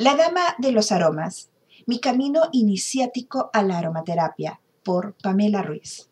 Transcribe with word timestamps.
La 0.00 0.16
Dama 0.16 0.54
de 0.56 0.72
los 0.72 0.92
Aromas. 0.92 1.50
Mi 1.84 2.00
camino 2.00 2.44
iniciático 2.52 3.50
a 3.52 3.62
la 3.62 3.76
aromaterapia 3.76 4.58
por 4.82 5.12
Pamela 5.22 5.60
Ruiz. 5.60 6.08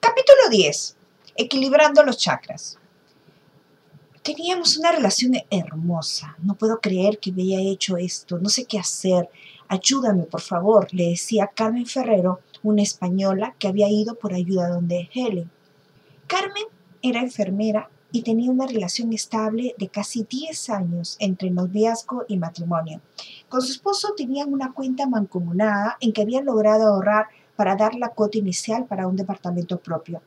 Capítulo 0.00 0.48
10. 0.50 0.96
Equilibrando 1.36 2.02
los 2.02 2.16
chakras. 2.16 2.78
Teníamos 4.22 4.78
una 4.78 4.92
relación 4.92 5.34
hermosa. 5.50 6.34
No 6.42 6.54
puedo 6.54 6.80
creer 6.80 7.18
que 7.18 7.30
me 7.30 7.42
haya 7.42 7.60
hecho 7.60 7.98
esto. 7.98 8.38
No 8.38 8.48
sé 8.48 8.64
qué 8.64 8.78
hacer. 8.78 9.28
Ayúdame, 9.68 10.22
por 10.22 10.40
favor, 10.40 10.88
le 10.94 11.10
decía 11.10 11.50
Carmen 11.54 11.84
Ferrero, 11.84 12.40
una 12.62 12.80
española 12.80 13.54
que 13.58 13.68
había 13.68 13.90
ido 13.90 14.14
por 14.14 14.32
ayuda 14.32 14.70
donde 14.70 15.10
Helen. 15.12 15.50
Carmen 16.26 16.64
era 17.02 17.20
enfermera 17.20 17.90
y 18.14 18.22
tenía 18.22 18.48
una 18.48 18.68
relación 18.68 19.12
estable 19.12 19.74
de 19.76 19.88
casi 19.88 20.22
10 20.22 20.70
años 20.70 21.16
entre 21.18 21.50
noviazgo 21.50 22.22
y 22.28 22.36
matrimonio. 22.36 23.00
Con 23.48 23.60
su 23.60 23.72
esposo 23.72 24.14
tenían 24.16 24.52
una 24.52 24.72
cuenta 24.72 25.08
mancomunada 25.08 25.96
en 26.00 26.12
que 26.12 26.22
habían 26.22 26.44
logrado 26.44 26.86
ahorrar 26.86 27.26
para 27.56 27.74
dar 27.74 27.96
la 27.96 28.10
cuota 28.10 28.38
inicial 28.38 28.86
para 28.86 29.08
un 29.08 29.16
departamento 29.16 29.80
propio. 29.80 30.22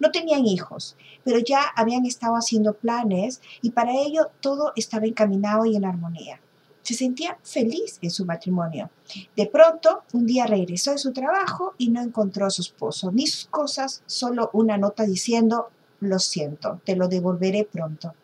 No 0.00 0.10
tenían 0.10 0.44
hijos, 0.44 0.98
pero 1.24 1.38
ya 1.38 1.62
habían 1.74 2.04
estado 2.04 2.34
haciendo 2.34 2.74
planes 2.74 3.40
y 3.62 3.70
para 3.70 3.92
ello 3.92 4.28
todo 4.42 4.72
estaba 4.76 5.06
encaminado 5.06 5.64
y 5.64 5.76
en 5.76 5.86
armonía. 5.86 6.42
Se 6.82 6.92
sentía 6.92 7.38
feliz 7.42 7.98
en 8.02 8.10
su 8.10 8.26
matrimonio. 8.26 8.90
De 9.34 9.46
pronto, 9.46 10.02
un 10.12 10.26
día 10.26 10.46
regresó 10.46 10.90
de 10.90 10.98
su 10.98 11.14
trabajo 11.14 11.72
y 11.78 11.88
no 11.88 12.02
encontró 12.02 12.44
a 12.44 12.50
su 12.50 12.60
esposo 12.60 13.10
ni 13.10 13.26
sus 13.26 13.46
cosas, 13.46 14.02
solo 14.04 14.50
una 14.52 14.76
nota 14.76 15.04
diciendo 15.04 15.70
lo 16.00 16.18
siento, 16.18 16.80
te 16.84 16.96
lo 16.96 17.08
devolveré 17.08 17.64
pronto. 17.64 18.14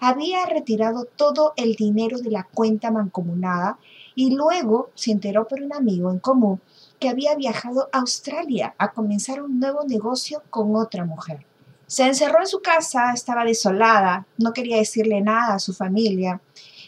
Había 0.00 0.46
retirado 0.46 1.04
todo 1.04 1.52
el 1.56 1.74
dinero 1.74 2.18
de 2.18 2.30
la 2.30 2.44
cuenta 2.44 2.90
mancomunada 2.90 3.78
y 4.14 4.34
luego 4.34 4.90
se 4.94 5.12
enteró 5.12 5.48
por 5.48 5.62
un 5.62 5.72
amigo 5.72 6.10
en 6.10 6.18
común 6.18 6.60
que 7.00 7.08
había 7.08 7.34
viajado 7.34 7.88
a 7.92 7.98
Australia 7.98 8.74
a 8.78 8.92
comenzar 8.92 9.42
un 9.42 9.58
nuevo 9.58 9.84
negocio 9.84 10.42
con 10.50 10.76
otra 10.76 11.04
mujer. 11.04 11.44
Se 11.86 12.06
encerró 12.06 12.40
en 12.40 12.46
su 12.46 12.60
casa, 12.60 13.12
estaba 13.12 13.44
desolada, 13.44 14.26
no 14.38 14.52
quería 14.52 14.76
decirle 14.76 15.20
nada 15.20 15.54
a 15.54 15.58
su 15.58 15.74
familia 15.74 16.40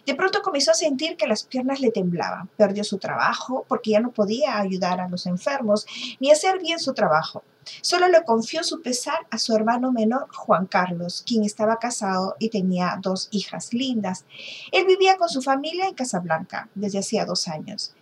de 0.07 0.15
pronto 0.15 0.43
comenzó 0.43 0.73
a 0.73 0.75
sentir 0.75 1.17
que 1.17 1.27
las 1.27 1.45
piernas 1.45 1.81
le 1.81 1.91
temblaban. 1.91 2.49
Perdió 2.57 2.85
su 2.85 2.99
trabajo 2.99 3.65
porque 3.69 3.93
ya 3.93 4.01
no 4.01 4.13
podía 4.13 4.59
ayudar 4.59 5.01
a 5.01 5.09
los 5.09 5.27
enfermos 5.27 5.87
ni 6.21 6.31
hacer 6.31 6.59
bien 6.61 6.79
su 6.79 6.95
trabajo. 6.95 7.43
Solo 7.81 8.09
le 8.09 8.25
confió 8.25 8.63
su 8.63 8.83
pesar 8.83 9.27
a 9.31 9.39
su 9.39 9.55
hermano 9.55 9.91
menor, 9.91 10.27
Juan 10.35 10.67
Carlos, 10.67 11.25
quien 11.27 11.45
estaba 11.45 11.79
casado 11.79 12.37
y 12.39 12.51
tenía 12.51 12.99
dos 13.01 13.29
hijas 13.31 13.73
lindas. 13.73 14.27
Él 14.71 14.85
vivía 14.87 15.17
con 15.17 15.29
su 15.29 15.41
familia 15.41 15.89
en 15.89 15.95
Casablanca 15.95 16.69
desde 16.75 16.99
hacía 16.99 17.25
dos 17.25 17.49
años. 17.49 17.95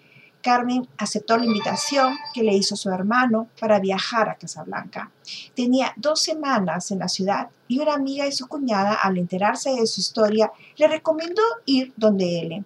Carmen 0.42 0.88
aceptó 0.98 1.38
la 1.38 1.44
invitación 1.44 2.14
que 2.34 2.42
le 2.42 2.54
hizo 2.54 2.76
su 2.76 2.90
hermano 2.90 3.48
para 3.60 3.78
viajar 3.78 4.28
a 4.28 4.36
Casablanca. 4.36 5.10
Tenía 5.54 5.92
dos 5.96 6.20
semanas 6.20 6.90
en 6.90 6.98
la 6.98 7.08
ciudad 7.08 7.48
y 7.68 7.78
una 7.78 7.94
amiga 7.94 8.24
de 8.24 8.32
su 8.32 8.48
cuñada, 8.48 8.94
al 8.94 9.16
enterarse 9.16 9.70
de 9.70 9.86
su 9.86 10.00
historia, 10.00 10.52
le 10.76 10.88
recomendó 10.88 11.42
ir 11.64 11.94
donde 11.96 12.40
él. 12.40 12.64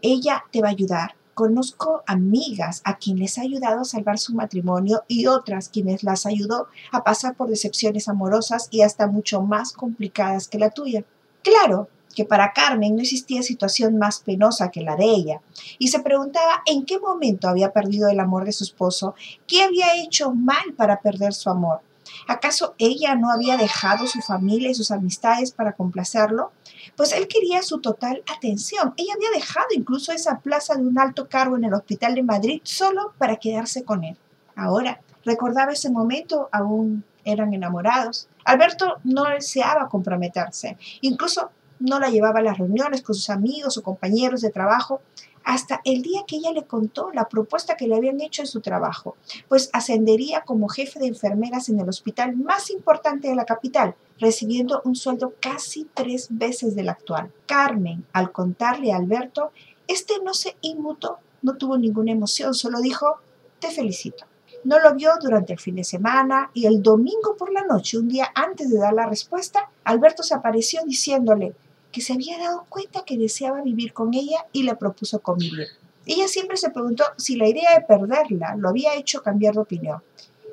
Ella 0.00 0.44
te 0.50 0.62
va 0.62 0.68
a 0.68 0.70
ayudar. 0.70 1.16
Conozco 1.34 2.02
amigas 2.06 2.80
a 2.84 2.96
quienes 2.96 3.38
ha 3.38 3.42
ayudado 3.42 3.82
a 3.82 3.84
salvar 3.84 4.18
su 4.18 4.34
matrimonio 4.34 5.04
y 5.06 5.26
otras 5.26 5.68
quienes 5.68 6.02
las 6.02 6.26
ayudó 6.26 6.68
a 6.90 7.04
pasar 7.04 7.36
por 7.36 7.48
decepciones 7.48 8.08
amorosas 8.08 8.68
y 8.70 8.82
hasta 8.82 9.06
mucho 9.06 9.42
más 9.42 9.72
complicadas 9.72 10.48
que 10.48 10.58
la 10.58 10.70
tuya. 10.70 11.04
Claro, 11.42 11.88
que 12.18 12.24
para 12.24 12.52
Carmen 12.52 12.96
no 12.96 13.02
existía 13.02 13.44
situación 13.44 13.96
más 13.96 14.18
penosa 14.18 14.72
que 14.72 14.80
la 14.80 14.96
de 14.96 15.04
ella, 15.04 15.40
y 15.78 15.86
se 15.86 16.00
preguntaba 16.00 16.64
en 16.66 16.84
qué 16.84 16.98
momento 16.98 17.46
había 17.46 17.70
perdido 17.70 18.08
el 18.08 18.18
amor 18.18 18.44
de 18.44 18.50
su 18.50 18.64
esposo, 18.64 19.14
qué 19.46 19.62
había 19.62 19.94
hecho 20.02 20.32
mal 20.32 20.72
para 20.76 21.00
perder 21.00 21.32
su 21.32 21.48
amor. 21.48 21.78
¿Acaso 22.26 22.74
ella 22.76 23.14
no 23.14 23.30
había 23.30 23.56
dejado 23.56 24.08
su 24.08 24.20
familia 24.20 24.68
y 24.68 24.74
sus 24.74 24.90
amistades 24.90 25.52
para 25.52 25.74
complacerlo? 25.74 26.50
Pues 26.96 27.12
él 27.12 27.28
quería 27.28 27.62
su 27.62 27.78
total 27.78 28.24
atención. 28.36 28.94
Ella 28.96 29.12
había 29.14 29.30
dejado 29.30 29.68
incluso 29.76 30.10
esa 30.10 30.40
plaza 30.40 30.74
de 30.74 30.82
un 30.82 30.98
alto 30.98 31.28
cargo 31.28 31.56
en 31.56 31.66
el 31.66 31.74
hospital 31.74 32.16
de 32.16 32.24
Madrid 32.24 32.60
solo 32.64 33.12
para 33.16 33.36
quedarse 33.36 33.84
con 33.84 34.02
él. 34.02 34.16
Ahora, 34.56 35.00
recordaba 35.24 35.70
ese 35.70 35.88
momento, 35.88 36.48
aún 36.50 37.04
eran 37.24 37.54
enamorados. 37.54 38.26
Alberto 38.44 38.96
no 39.04 39.22
deseaba 39.24 39.88
comprometerse. 39.88 40.76
Incluso 41.02 41.52
no 41.80 41.98
la 41.98 42.10
llevaba 42.10 42.40
a 42.40 42.42
las 42.42 42.58
reuniones 42.58 43.02
con 43.02 43.14
sus 43.14 43.30
amigos 43.30 43.76
o 43.78 43.82
compañeros 43.82 44.40
de 44.40 44.50
trabajo 44.50 45.00
hasta 45.48 45.80
el 45.84 46.02
día 46.02 46.24
que 46.26 46.36
ella 46.36 46.52
le 46.52 46.66
contó 46.66 47.10
la 47.14 47.26
propuesta 47.26 47.74
que 47.74 47.86
le 47.86 47.96
habían 47.96 48.20
hecho 48.20 48.42
en 48.42 48.46
su 48.46 48.60
trabajo, 48.60 49.16
pues 49.48 49.70
ascendería 49.72 50.42
como 50.42 50.68
jefe 50.68 50.98
de 50.98 51.06
enfermeras 51.06 51.70
en 51.70 51.80
el 51.80 51.88
hospital 51.88 52.36
más 52.36 52.70
importante 52.70 53.28
de 53.28 53.34
la 53.34 53.46
capital, 53.46 53.94
recibiendo 54.18 54.82
un 54.84 54.94
sueldo 54.94 55.32
casi 55.40 55.88
tres 55.94 56.28
veces 56.30 56.74
del 56.74 56.90
actual. 56.90 57.32
Carmen, 57.46 58.04
al 58.12 58.30
contarle 58.30 58.92
a 58.92 58.96
Alberto, 58.96 59.52
este 59.86 60.14
no 60.22 60.34
se 60.34 60.56
inmutó, 60.60 61.18
no 61.40 61.56
tuvo 61.56 61.78
ninguna 61.78 62.12
emoción, 62.12 62.52
solo 62.52 62.80
dijo, 62.80 63.16
te 63.58 63.70
felicito. 63.70 64.26
No 64.64 64.78
lo 64.80 64.94
vio 64.94 65.12
durante 65.22 65.54
el 65.54 65.60
fin 65.60 65.76
de 65.76 65.84
semana 65.84 66.50
y 66.52 66.66
el 66.66 66.82
domingo 66.82 67.36
por 67.38 67.52
la 67.52 67.62
noche, 67.62 67.96
un 67.96 68.08
día 68.08 68.28
antes 68.34 68.68
de 68.68 68.78
dar 68.78 68.92
la 68.92 69.06
respuesta, 69.06 69.70
Alberto 69.84 70.22
se 70.22 70.34
apareció 70.34 70.82
diciéndole, 70.84 71.54
que 71.92 72.00
se 72.00 72.12
había 72.12 72.38
dado 72.38 72.66
cuenta 72.68 73.04
que 73.04 73.18
deseaba 73.18 73.62
vivir 73.62 73.92
con 73.92 74.14
ella 74.14 74.46
y 74.52 74.62
le 74.62 74.76
propuso 74.76 75.20
convivir. 75.20 75.68
Ella 76.06 76.28
siempre 76.28 76.56
se 76.56 76.70
preguntó 76.70 77.04
si 77.16 77.36
la 77.36 77.48
idea 77.48 77.74
de 77.74 77.84
perderla 77.84 78.56
lo 78.56 78.70
había 78.70 78.94
hecho 78.94 79.22
cambiar 79.22 79.54
de 79.54 79.60
opinión. 79.60 80.02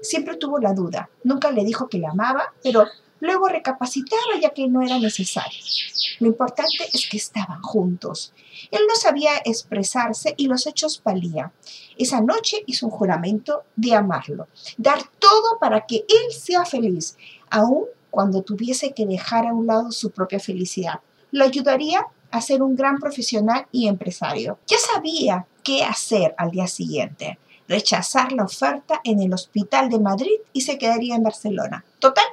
Siempre 0.01 0.35
tuvo 0.35 0.59
la 0.59 0.73
duda, 0.73 1.09
nunca 1.23 1.51
le 1.51 1.63
dijo 1.63 1.87
que 1.87 1.97
la 1.97 2.09
amaba, 2.09 2.53
pero 2.61 2.85
luego 3.19 3.47
recapacitaba 3.47 4.39
ya 4.41 4.49
que 4.49 4.67
no 4.67 4.81
era 4.81 4.99
necesario. 4.99 5.59
Lo 6.19 6.27
importante 6.27 6.89
es 6.93 7.07
que 7.09 7.17
estaban 7.17 7.61
juntos. 7.61 8.33
Él 8.71 8.81
no 8.87 8.95
sabía 8.95 9.31
expresarse 9.45 10.33
y 10.37 10.47
los 10.47 10.67
hechos 10.67 10.97
palían. 10.97 11.51
Esa 11.97 12.21
noche 12.21 12.63
hizo 12.67 12.87
un 12.87 12.91
juramento 12.91 13.63
de 13.75 13.95
amarlo, 13.95 14.47
dar 14.77 14.99
todo 15.19 15.57
para 15.59 15.85
que 15.85 16.05
él 16.07 16.33
sea 16.33 16.65
feliz, 16.65 17.17
aun 17.49 17.85
cuando 18.11 18.43
tuviese 18.43 18.93
que 18.93 19.05
dejar 19.05 19.45
a 19.45 19.53
un 19.53 19.67
lado 19.67 19.91
su 19.91 20.11
propia 20.11 20.39
felicidad 20.39 20.99
lo 21.35 21.43
ayudaría 21.43 22.07
a 22.31 22.39
ser 22.39 22.63
un 22.63 22.77
gran 22.77 22.97
profesional 22.97 23.67
y 23.69 23.89
empresario. 23.89 24.57
Ya 24.67 24.77
sabía 24.77 25.45
qué 25.63 25.83
hacer 25.83 26.33
al 26.37 26.51
día 26.51 26.65
siguiente. 26.65 27.39
Rechazar 27.67 28.31
la 28.31 28.45
oferta 28.45 29.01
en 29.03 29.21
el 29.21 29.33
hospital 29.33 29.89
de 29.89 29.99
Madrid 29.99 30.37
y 30.53 30.61
se 30.61 30.77
quedaría 30.77 31.13
en 31.15 31.23
Barcelona. 31.23 31.83
Total, 31.99 32.23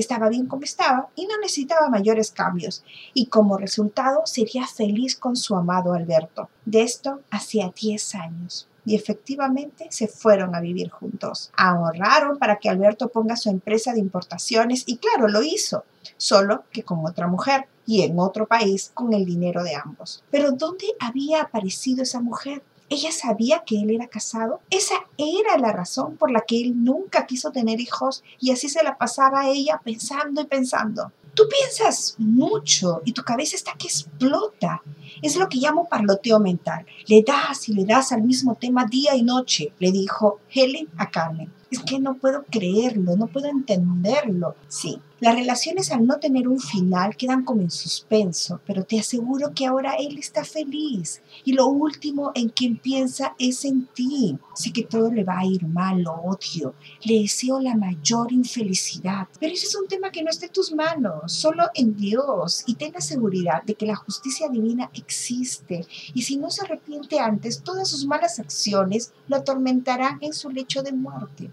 estaba 0.00 0.28
bien 0.28 0.46
como 0.46 0.64
estaba 0.64 1.08
y 1.14 1.26
no 1.26 1.38
necesitaba 1.38 1.88
mayores 1.88 2.30
cambios. 2.30 2.84
Y 3.14 3.26
como 3.26 3.58
resultado 3.58 4.22
sería 4.24 4.66
feliz 4.66 5.16
con 5.16 5.36
su 5.36 5.54
amado 5.56 5.92
Alberto. 5.92 6.48
De 6.64 6.82
esto 6.82 7.20
hacía 7.30 7.72
10 7.74 8.14
años 8.16 8.66
y 8.84 8.94
efectivamente 8.94 9.86
se 9.90 10.08
fueron 10.08 10.54
a 10.54 10.60
vivir 10.60 10.90
juntos. 10.90 11.50
Ahorraron 11.56 12.38
para 12.38 12.56
que 12.56 12.68
Alberto 12.68 13.08
ponga 13.08 13.36
su 13.36 13.50
empresa 13.50 13.92
de 13.92 14.00
importaciones 14.00 14.84
y 14.86 14.96
claro, 14.96 15.28
lo 15.28 15.42
hizo, 15.42 15.84
solo 16.16 16.64
que 16.72 16.82
con 16.82 17.04
otra 17.06 17.26
mujer 17.26 17.66
y 17.86 18.02
en 18.02 18.18
otro 18.18 18.46
país 18.46 18.90
con 18.94 19.12
el 19.14 19.24
dinero 19.24 19.62
de 19.62 19.74
ambos. 19.74 20.22
Pero 20.30 20.52
¿dónde 20.52 20.86
había 20.98 21.42
aparecido 21.42 22.02
esa 22.02 22.20
mujer? 22.20 22.62
¿Ella 22.92 23.12
sabía 23.12 23.62
que 23.64 23.80
él 23.80 23.90
era 23.92 24.08
casado? 24.08 24.60
Esa 24.68 24.96
era 25.16 25.56
la 25.58 25.70
razón 25.70 26.16
por 26.16 26.32
la 26.32 26.40
que 26.40 26.60
él 26.60 26.82
nunca 26.82 27.24
quiso 27.24 27.52
tener 27.52 27.78
hijos 27.78 28.24
y 28.40 28.50
así 28.50 28.68
se 28.68 28.82
la 28.82 28.98
pasaba 28.98 29.42
a 29.42 29.48
ella 29.48 29.80
pensando 29.84 30.40
y 30.40 30.46
pensando. 30.46 31.12
Tú 31.34 31.44
piensas 31.48 32.16
mucho 32.18 33.00
y 33.04 33.12
tu 33.12 33.22
cabeza 33.22 33.54
está 33.54 33.74
que 33.78 33.86
explota. 33.86 34.82
Es 35.22 35.36
lo 35.36 35.48
que 35.48 35.58
llamo 35.58 35.88
parloteo 35.88 36.40
mental. 36.40 36.84
Le 37.06 37.22
das 37.22 37.68
y 37.68 37.74
le 37.74 37.84
das 37.84 38.10
al 38.10 38.22
mismo 38.22 38.56
tema 38.56 38.84
día 38.86 39.14
y 39.14 39.22
noche, 39.22 39.72
le 39.78 39.92
dijo 39.92 40.40
Helen 40.52 40.88
a 40.96 41.12
Carmen. 41.12 41.52
Es 41.70 41.78
que 41.84 42.00
no 42.00 42.16
puedo 42.16 42.44
creerlo, 42.50 43.14
no 43.14 43.28
puedo 43.28 43.46
entenderlo. 43.46 44.56
Sí, 44.66 45.00
las 45.20 45.34
relaciones 45.34 45.92
al 45.92 46.06
no 46.06 46.18
tener 46.18 46.48
un 46.48 46.58
final 46.58 47.14
quedan 47.14 47.44
como 47.44 47.60
en 47.60 47.70
suspenso, 47.70 48.60
pero 48.66 48.84
te 48.84 48.98
aseguro 48.98 49.52
que 49.54 49.66
ahora 49.66 49.94
él 49.98 50.18
está 50.18 50.44
feliz 50.44 51.20
y 51.44 51.52
lo 51.52 51.66
último 51.66 52.32
en 52.34 52.48
quien 52.48 52.78
piensa 52.78 53.34
es 53.38 53.66
en 53.66 53.86
ti. 53.88 54.38
Sé 54.54 54.72
que 54.72 54.84
todo 54.84 55.12
le 55.12 55.24
va 55.24 55.40
a 55.40 55.44
ir 55.44 55.66
mal, 55.66 56.02
lo 56.02 56.14
odio, 56.14 56.74
le 57.04 57.20
deseo 57.20 57.60
la 57.60 57.74
mayor 57.74 58.32
infelicidad, 58.32 59.28
pero 59.38 59.52
ese 59.52 59.66
es 59.66 59.76
un 59.76 59.88
tema 59.88 60.10
que 60.10 60.22
no 60.22 60.30
está 60.30 60.46
en 60.46 60.52
tus 60.52 60.72
manos, 60.72 61.32
solo 61.32 61.64
en 61.74 61.94
Dios 61.96 62.64
y 62.66 62.74
ten 62.76 62.92
la 62.92 63.02
seguridad 63.02 63.62
de 63.62 63.74
que 63.74 63.86
la 63.86 63.96
justicia 63.96 64.48
divina 64.48 64.90
existe 64.94 65.86
y 66.14 66.22
si 66.22 66.38
no 66.38 66.50
se 66.50 66.64
arrepiente 66.64 67.18
antes, 67.18 67.62
todas 67.62 67.88
sus 67.88 68.06
malas 68.06 68.38
acciones 68.38 69.12
lo 69.28 69.36
atormentarán 69.36 70.18
en 70.22 70.32
su 70.32 70.48
lecho 70.48 70.82
de 70.82 70.92
muerte. 70.92 71.50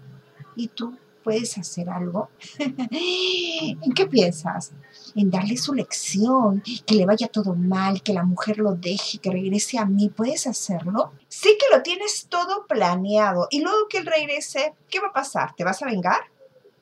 ¿Y 0.56 0.68
tú? 0.68 0.96
Puedes 1.28 1.58
hacer 1.58 1.90
algo? 1.90 2.30
¿En 2.58 3.92
qué 3.92 4.06
piensas? 4.06 4.72
en 5.14 5.30
darle 5.30 5.56
su 5.56 5.74
lección, 5.74 6.62
que 6.86 6.94
le 6.94 7.06
vaya 7.06 7.28
todo 7.28 7.54
mal, 7.54 8.02
que 8.02 8.12
la 8.12 8.22
mujer 8.22 8.58
lo 8.58 8.74
deje, 8.74 9.18
que 9.18 9.30
regrese 9.30 9.78
a 9.78 9.84
mí. 9.84 10.08
¿Puedes 10.08 10.46
hacerlo? 10.46 11.12
Sí 11.28 11.56
que 11.58 11.76
lo 11.76 11.82
tienes 11.82 12.26
todo 12.28 12.66
planeado. 12.66 13.48
Y 13.50 13.60
luego 13.60 13.88
que 13.88 13.98
él 13.98 14.06
regrese, 14.06 14.74
¿qué 14.88 15.00
va 15.00 15.08
a 15.08 15.12
pasar? 15.12 15.54
¿Te 15.56 15.64
vas 15.64 15.82
a 15.82 15.86
vengar? 15.86 16.20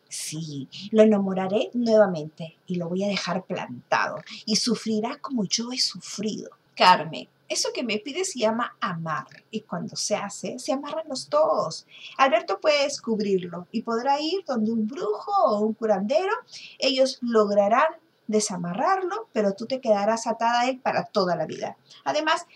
Sí, 0.08 0.69
lo 0.93 1.02
enamoraré 1.02 1.70
nuevamente 1.75 2.56
y 2.66 2.76
lo 2.76 2.88
voy 2.88 3.04
a 3.04 3.08
dejar 3.08 3.44
plantado 3.44 4.19
y 4.44 4.56
sufrirá 4.56 5.19
como 5.20 5.44
yo 5.44 5.72
he 5.72 5.78
sufrido. 5.78 6.50
Carmen, 6.76 7.28
eso 7.48 7.70
que 7.75 7.84
me 7.84 7.98
pide 7.98 8.25
se 8.25 8.40
llama 8.40 8.76
amar 8.81 9.26
y 9.50 9.60
cuando 9.60 9.96
se 9.96 10.16
hace, 10.16 10.58
se 10.58 10.72
amarran 10.72 11.08
los 11.08 11.28
dos. 11.31 11.87
Alberto 12.19 12.60
puede 12.60 12.84
descubrirlo 12.84 13.66
y 13.72 13.82
podrá 13.82 14.20
ir 14.20 14.44
donde 14.46 14.72
un 14.72 14.87
brujo 14.87 15.32
o 15.46 15.60
un 15.60 15.75
curandero. 15.75 16.32
Ellos 16.78 17.19
lograrán 17.22 17.87
desamarrarlo, 18.26 19.28
pero 19.32 19.54
tú 19.54 19.66
te 19.66 19.81
quedarás 19.81 20.26
atada 20.26 20.60
a 20.60 20.69
él 20.69 20.81
para 20.81 21.04
toda 21.04 21.37
la 21.37 21.46
vida. 21.46 21.76
Además, 22.04 22.46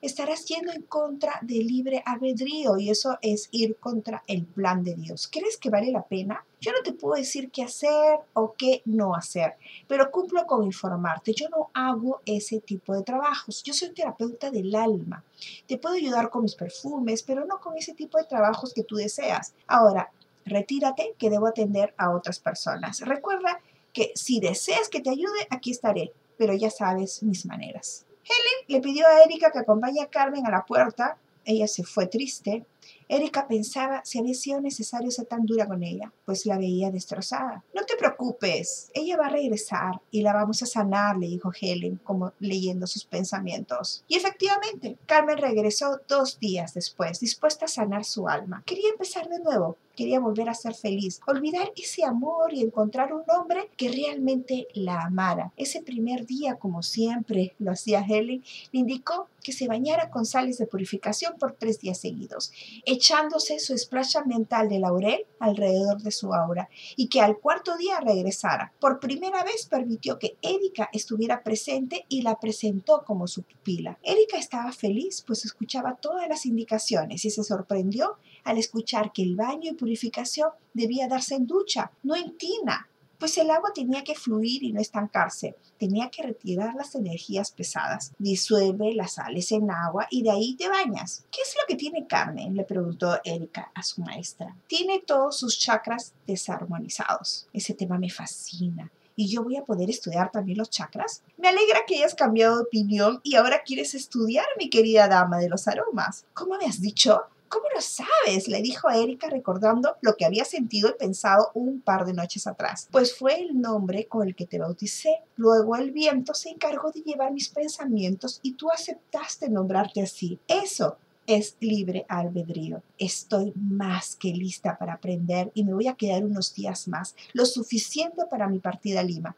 estarás 0.00 0.44
yendo 0.46 0.72
en 0.72 0.82
contra 0.82 1.38
del 1.42 1.66
libre 1.66 2.02
albedrío 2.06 2.78
y 2.78 2.90
eso 2.90 3.18
es 3.20 3.48
ir 3.50 3.76
contra 3.76 4.22
el 4.26 4.44
plan 4.44 4.82
de 4.82 4.94
Dios. 4.94 5.28
¿Crees 5.30 5.56
que 5.56 5.70
vale 5.70 5.90
la 5.90 6.02
pena? 6.02 6.44
Yo 6.60 6.72
no 6.72 6.82
te 6.82 6.92
puedo 6.92 7.14
decir 7.14 7.50
qué 7.50 7.62
hacer 7.62 8.18
o 8.32 8.54
qué 8.54 8.82
no 8.84 9.14
hacer, 9.14 9.54
pero 9.88 10.10
cumplo 10.10 10.46
con 10.46 10.64
informarte. 10.64 11.32
Yo 11.34 11.48
no 11.48 11.70
hago 11.74 12.20
ese 12.26 12.60
tipo 12.60 12.94
de 12.94 13.02
trabajos. 13.02 13.62
Yo 13.62 13.72
soy 13.72 13.92
terapeuta 13.92 14.50
del 14.50 14.74
alma. 14.74 15.24
Te 15.66 15.78
puedo 15.78 15.94
ayudar 15.94 16.30
con 16.30 16.42
mis 16.42 16.54
perfumes, 16.54 17.22
pero 17.22 17.44
no 17.44 17.60
con 17.60 17.76
ese 17.76 17.94
tipo 17.94 18.18
de 18.18 18.24
trabajos 18.24 18.74
que 18.74 18.84
tú 18.84 18.96
deseas. 18.96 19.54
Ahora, 19.66 20.10
retírate 20.44 21.14
que 21.18 21.30
debo 21.30 21.46
atender 21.46 21.94
a 21.96 22.10
otras 22.10 22.38
personas. 22.40 23.00
Recuerda 23.00 23.60
que 23.92 24.12
si 24.14 24.40
deseas 24.40 24.88
que 24.88 25.00
te 25.00 25.10
ayude, 25.10 25.46
aquí 25.50 25.70
estaré, 25.70 26.12
pero 26.36 26.54
ya 26.54 26.70
sabes 26.70 27.22
mis 27.22 27.46
maneras. 27.46 28.06
Helen 28.30 28.66
le 28.68 28.80
pidió 28.80 29.06
a 29.06 29.22
Erika 29.24 29.50
que 29.50 29.58
acompañe 29.58 30.00
a 30.00 30.08
Carmen 30.08 30.46
a 30.46 30.50
la 30.50 30.64
puerta. 30.64 31.16
Ella 31.44 31.66
se 31.66 31.82
fue 31.82 32.06
triste. 32.06 32.64
Erika 33.08 33.48
pensaba 33.48 34.02
si 34.04 34.18
había 34.18 34.34
sido 34.34 34.60
necesario 34.60 35.10
ser 35.10 35.26
tan 35.26 35.44
dura 35.44 35.66
con 35.66 35.82
ella, 35.82 36.12
pues 36.24 36.46
la 36.46 36.58
veía 36.58 36.92
destrozada. 36.92 37.64
No 37.74 37.84
te 37.84 37.96
preocupes, 37.96 38.90
ella 38.94 39.16
va 39.16 39.26
a 39.26 39.30
regresar 39.30 40.00
y 40.12 40.22
la 40.22 40.32
vamos 40.32 40.62
a 40.62 40.66
sanar, 40.66 41.16
le 41.16 41.26
dijo 41.26 41.50
Helen, 41.60 42.00
como 42.04 42.32
leyendo 42.38 42.86
sus 42.86 43.04
pensamientos. 43.04 44.04
Y 44.06 44.16
efectivamente, 44.16 44.96
Carmen 45.06 45.38
regresó 45.38 46.00
dos 46.06 46.38
días 46.38 46.72
después, 46.74 47.18
dispuesta 47.18 47.64
a 47.64 47.68
sanar 47.68 48.04
su 48.04 48.28
alma. 48.28 48.62
Quería 48.64 48.90
empezar 48.90 49.28
de 49.28 49.40
nuevo, 49.40 49.76
quería 50.00 50.18
volver 50.18 50.48
a 50.48 50.54
ser 50.54 50.74
feliz, 50.74 51.20
olvidar 51.26 51.70
ese 51.76 52.06
amor 52.06 52.54
y 52.54 52.62
encontrar 52.62 53.12
un 53.12 53.22
hombre 53.28 53.68
que 53.76 53.90
realmente 53.90 54.66
la 54.72 55.02
amara. 55.02 55.52
Ese 55.58 55.82
primer 55.82 56.24
día, 56.24 56.54
como 56.54 56.82
siempre 56.82 57.54
lo 57.58 57.70
hacía 57.70 58.00
Helen, 58.00 58.42
le 58.72 58.80
indicó 58.80 59.28
que 59.42 59.52
se 59.52 59.68
bañara 59.68 60.10
con 60.10 60.24
sales 60.24 60.56
de 60.56 60.66
purificación 60.66 61.34
por 61.38 61.52
tres 61.52 61.80
días 61.80 61.98
seguidos, 61.98 62.50
echándose 62.86 63.58
su 63.58 63.76
splash 63.76 64.16
mental 64.24 64.70
de 64.70 64.78
laurel 64.78 65.26
alrededor 65.38 66.00
de 66.02 66.10
su 66.10 66.32
aura 66.32 66.70
y 66.96 67.08
que 67.08 67.20
al 67.20 67.38
cuarto 67.38 67.76
día 67.76 68.00
regresara. 68.00 68.72
Por 68.80 69.00
primera 69.00 69.44
vez 69.44 69.66
permitió 69.66 70.18
que 70.18 70.36
Erika 70.40 70.88
estuviera 70.92 71.42
presente 71.42 72.06
y 72.08 72.22
la 72.22 72.38
presentó 72.40 73.04
como 73.04 73.26
su 73.26 73.42
pupila. 73.42 73.98
Erika 74.02 74.38
estaba 74.38 74.72
feliz 74.72 75.22
pues 75.26 75.44
escuchaba 75.44 75.96
todas 75.96 76.26
las 76.28 76.46
indicaciones 76.46 77.24
y 77.24 77.30
se 77.30 77.44
sorprendió 77.44 78.16
al 78.44 78.58
escuchar 78.58 79.12
que 79.12 79.22
el 79.22 79.36
baño 79.36 79.72
y 79.72 79.74
purificación 79.74 80.50
debía 80.74 81.08
darse 81.08 81.34
en 81.34 81.46
ducha, 81.46 81.90
no 82.02 82.16
en 82.16 82.36
tina 82.36 82.88
pues 83.20 83.36
el 83.36 83.50
agua 83.50 83.70
tenía 83.74 84.02
que 84.02 84.14
fluir 84.14 84.64
y 84.64 84.72
no 84.72 84.80
estancarse, 84.80 85.54
tenía 85.78 86.08
que 86.08 86.22
retirar 86.22 86.74
las 86.74 86.94
energías 86.94 87.50
pesadas. 87.50 88.12
Disuelve 88.18 88.94
las 88.94 89.14
sales 89.14 89.52
en 89.52 89.70
agua 89.70 90.08
y 90.10 90.22
de 90.22 90.30
ahí 90.30 90.56
te 90.56 90.70
bañas. 90.70 91.22
¿Qué 91.30 91.42
es 91.42 91.54
lo 91.54 91.66
que 91.68 91.76
tiene 91.76 92.06
Carmen? 92.06 92.56
le 92.56 92.64
preguntó 92.64 93.20
Erika 93.22 93.70
a 93.74 93.82
su 93.82 94.00
maestra. 94.00 94.56
Tiene 94.66 95.00
todos 95.00 95.38
sus 95.38 95.58
chakras 95.58 96.14
desarmonizados. 96.26 97.46
Ese 97.52 97.74
tema 97.74 97.98
me 97.98 98.08
fascina. 98.08 98.90
¿Y 99.16 99.28
yo 99.28 99.44
voy 99.44 99.58
a 99.58 99.64
poder 99.64 99.90
estudiar 99.90 100.30
también 100.30 100.56
los 100.56 100.70
chakras? 100.70 101.22
Me 101.36 101.48
alegra 101.48 101.80
que 101.86 101.96
hayas 101.96 102.14
cambiado 102.14 102.56
de 102.56 102.62
opinión 102.62 103.20
y 103.22 103.36
ahora 103.36 103.64
quieres 103.66 103.94
estudiar, 103.94 104.46
mi 104.58 104.70
querida 104.70 105.08
dama 105.08 105.36
de 105.36 105.50
los 105.50 105.68
aromas. 105.68 106.24
¿Cómo 106.32 106.56
me 106.56 106.64
has 106.64 106.80
dicho? 106.80 107.24
¿Cómo 107.50 107.64
lo 107.74 107.80
sabes? 107.80 108.46
le 108.46 108.62
dijo 108.62 108.88
a 108.88 108.96
Erika 108.96 109.28
recordando 109.28 109.96
lo 110.02 110.14
que 110.14 110.24
había 110.24 110.44
sentido 110.44 110.88
y 110.88 110.92
pensado 110.96 111.50
un 111.54 111.80
par 111.80 112.06
de 112.06 112.12
noches 112.14 112.46
atrás. 112.46 112.86
Pues 112.92 113.18
fue 113.18 113.40
el 113.40 113.60
nombre 113.60 114.06
con 114.06 114.28
el 114.28 114.36
que 114.36 114.46
te 114.46 114.60
bauticé. 114.60 115.22
Luego 115.34 115.74
el 115.74 115.90
viento 115.90 116.32
se 116.32 116.50
encargó 116.50 116.92
de 116.92 117.02
llevar 117.02 117.32
mis 117.32 117.48
pensamientos 117.48 118.38
y 118.44 118.52
tú 118.52 118.70
aceptaste 118.70 119.48
nombrarte 119.48 120.00
así. 120.00 120.38
Eso 120.46 120.96
es 121.26 121.56
libre 121.58 122.06
albedrío. 122.08 122.84
Estoy 122.98 123.52
más 123.56 124.14
que 124.14 124.28
lista 124.28 124.78
para 124.78 124.92
aprender 124.92 125.50
y 125.52 125.64
me 125.64 125.74
voy 125.74 125.88
a 125.88 125.94
quedar 125.94 126.24
unos 126.24 126.54
días 126.54 126.86
más, 126.86 127.16
lo 127.32 127.46
suficiente 127.46 128.26
para 128.30 128.48
mi 128.48 128.60
partida 128.60 129.00
a 129.00 129.02
Lima. 129.02 129.34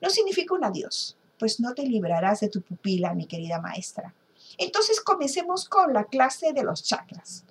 No 0.00 0.10
significa 0.10 0.54
un 0.54 0.64
adiós, 0.64 1.16
pues 1.38 1.60
no 1.60 1.74
te 1.74 1.86
librarás 1.86 2.40
de 2.40 2.48
tu 2.48 2.60
pupila, 2.60 3.14
mi 3.14 3.26
querida 3.26 3.60
maestra. 3.60 4.12
Entonces 4.58 5.00
comencemos 5.00 5.68
con 5.68 5.92
la 5.92 6.04
clase 6.04 6.52
de 6.52 6.62
los 6.62 6.82
chakras. 6.82 7.44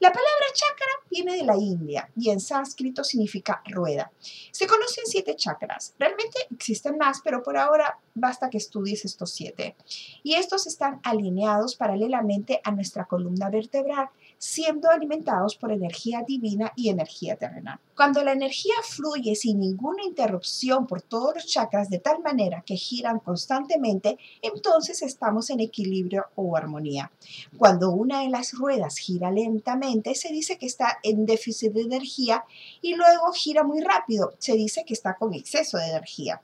La 0.00 0.12
palabra 0.12 0.46
chakra 0.54 0.86
viene 1.10 1.36
de 1.36 1.44
la 1.44 1.56
India 1.56 2.10
y 2.16 2.30
en 2.30 2.40
sánscrito 2.40 3.04
significa 3.04 3.62
rueda. 3.66 4.12
Se 4.50 4.66
conocen 4.66 5.04
siete 5.06 5.36
chakras. 5.36 5.94
Realmente 5.98 6.38
existen 6.50 6.98
más, 6.98 7.20
pero 7.24 7.42
por 7.42 7.56
ahora 7.56 7.98
basta 8.14 8.50
que 8.50 8.58
estudies 8.58 9.04
estos 9.04 9.32
siete. 9.32 9.76
Y 10.22 10.34
estos 10.34 10.66
están 10.66 11.00
alineados 11.02 11.76
paralelamente 11.76 12.60
a 12.64 12.70
nuestra 12.70 13.06
columna 13.06 13.50
vertebral 13.50 14.08
siendo 14.38 14.90
alimentados 14.90 15.56
por 15.56 15.72
energía 15.72 16.22
divina 16.26 16.72
y 16.76 16.88
energía 16.88 17.36
terrenal. 17.36 17.78
Cuando 17.94 18.22
la 18.22 18.32
energía 18.32 18.74
fluye 18.82 19.34
sin 19.34 19.58
ninguna 19.58 20.02
interrupción 20.04 20.86
por 20.86 21.02
todos 21.02 21.34
los 21.34 21.46
chakras 21.46 21.88
de 21.88 21.98
tal 21.98 22.20
manera 22.20 22.62
que 22.66 22.76
giran 22.76 23.20
constantemente, 23.20 24.18
entonces 24.42 25.02
estamos 25.02 25.50
en 25.50 25.60
equilibrio 25.60 26.26
o 26.34 26.56
armonía. 26.56 27.10
Cuando 27.56 27.90
una 27.90 28.22
de 28.22 28.28
las 28.28 28.52
ruedas 28.52 28.98
gira 28.98 29.30
lentamente, 29.30 30.14
se 30.14 30.28
dice 30.28 30.58
que 30.58 30.66
está 30.66 30.98
en 31.02 31.24
déficit 31.24 31.72
de 31.72 31.82
energía 31.82 32.44
y 32.82 32.94
luego 32.94 33.32
gira 33.32 33.62
muy 33.62 33.80
rápido, 33.80 34.34
se 34.38 34.54
dice 34.54 34.84
que 34.84 34.94
está 34.94 35.14
con 35.14 35.32
exceso 35.32 35.78
de 35.78 35.88
energía. 35.88 36.42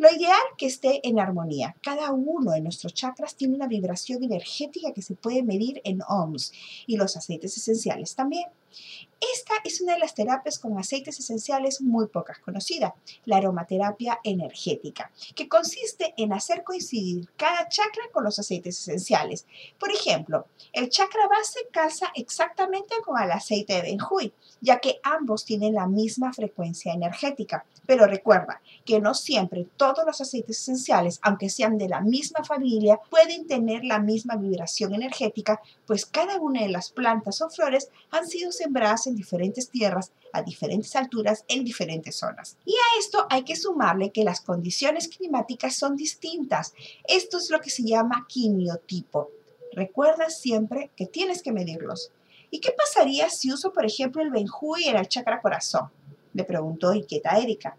Lo 0.00 0.10
ideal 0.10 0.40
que 0.56 0.64
esté 0.64 1.06
en 1.06 1.20
armonía. 1.20 1.76
Cada 1.82 2.10
uno 2.10 2.52
de 2.52 2.62
nuestros 2.62 2.94
chakras 2.94 3.34
tiene 3.34 3.54
una 3.54 3.66
vibración 3.66 4.24
energética 4.24 4.94
que 4.94 5.02
se 5.02 5.14
puede 5.14 5.42
medir 5.42 5.82
en 5.84 6.00
ohms 6.08 6.54
y 6.86 6.96
los 6.96 7.18
aceites 7.18 7.54
esenciales 7.58 8.14
también. 8.14 8.48
Esta 9.20 9.52
es 9.64 9.82
una 9.82 9.92
de 9.94 9.98
las 9.98 10.14
terapias 10.14 10.58
con 10.58 10.78
aceites 10.78 11.18
esenciales 11.18 11.82
muy 11.82 12.06
pocas 12.06 12.38
conocidas, 12.38 12.94
la 13.26 13.36
aromaterapia 13.36 14.18
energética, 14.24 15.10
que 15.34 15.46
consiste 15.46 16.14
en 16.16 16.32
hacer 16.32 16.64
coincidir 16.64 17.28
cada 17.36 17.68
chakra 17.68 18.04
con 18.12 18.24
los 18.24 18.38
aceites 18.38 18.78
esenciales. 18.80 19.44
Por 19.78 19.92
ejemplo, 19.92 20.46
el 20.72 20.88
chakra 20.88 21.28
base 21.28 21.60
calza 21.70 22.10
exactamente 22.14 22.94
con 23.04 23.22
el 23.22 23.30
aceite 23.30 23.74
de 23.74 23.82
benjuy, 23.82 24.32
ya 24.62 24.78
que 24.78 25.00
ambos 25.02 25.44
tienen 25.44 25.74
la 25.74 25.86
misma 25.86 26.32
frecuencia 26.32 26.94
energética. 26.94 27.64
Pero 27.86 28.06
recuerda 28.06 28.60
que 28.84 29.00
no 29.00 29.14
siempre 29.14 29.66
todos 29.76 30.06
los 30.06 30.20
aceites 30.20 30.60
esenciales, 30.60 31.18
aunque 31.22 31.50
sean 31.50 31.76
de 31.76 31.88
la 31.88 32.00
misma 32.00 32.44
familia, 32.44 33.00
pueden 33.10 33.46
tener 33.46 33.84
la 33.84 33.98
misma 33.98 34.36
vibración 34.36 34.94
energética, 34.94 35.60
pues 35.86 36.06
cada 36.06 36.36
una 36.36 36.62
de 36.62 36.68
las 36.68 36.90
plantas 36.90 37.42
o 37.42 37.50
flores 37.50 37.90
han 38.12 38.26
sido 38.26 38.52
sembradas 38.52 39.06
en 39.10 39.16
diferentes 39.16 39.68
tierras, 39.68 40.12
a 40.32 40.42
diferentes 40.42 40.94
alturas, 40.96 41.44
en 41.48 41.64
diferentes 41.64 42.16
zonas. 42.16 42.56
Y 42.64 42.72
a 42.72 42.98
esto 42.98 43.26
hay 43.28 43.44
que 43.44 43.56
sumarle 43.56 44.10
que 44.10 44.24
las 44.24 44.40
condiciones 44.40 45.08
climáticas 45.08 45.76
son 45.76 45.96
distintas. 45.96 46.72
Esto 47.06 47.38
es 47.38 47.50
lo 47.50 47.60
que 47.60 47.70
se 47.70 47.82
llama 47.82 48.26
quimiotipo. 48.28 49.30
Recuerda 49.72 50.30
siempre 50.30 50.90
que 50.96 51.06
tienes 51.06 51.42
que 51.42 51.52
medirlos. 51.52 52.10
¿Y 52.50 52.60
qué 52.60 52.72
pasaría 52.72 53.28
si 53.30 53.52
uso, 53.52 53.72
por 53.72 53.84
ejemplo, 53.84 54.22
el 54.22 54.30
benjuy 54.30 54.84
en 54.84 54.96
el 54.96 55.08
chakra 55.08 55.40
corazón? 55.40 55.90
Le 56.32 56.44
preguntó 56.44 56.94
Iqueta 56.94 57.38
Erika 57.38 57.76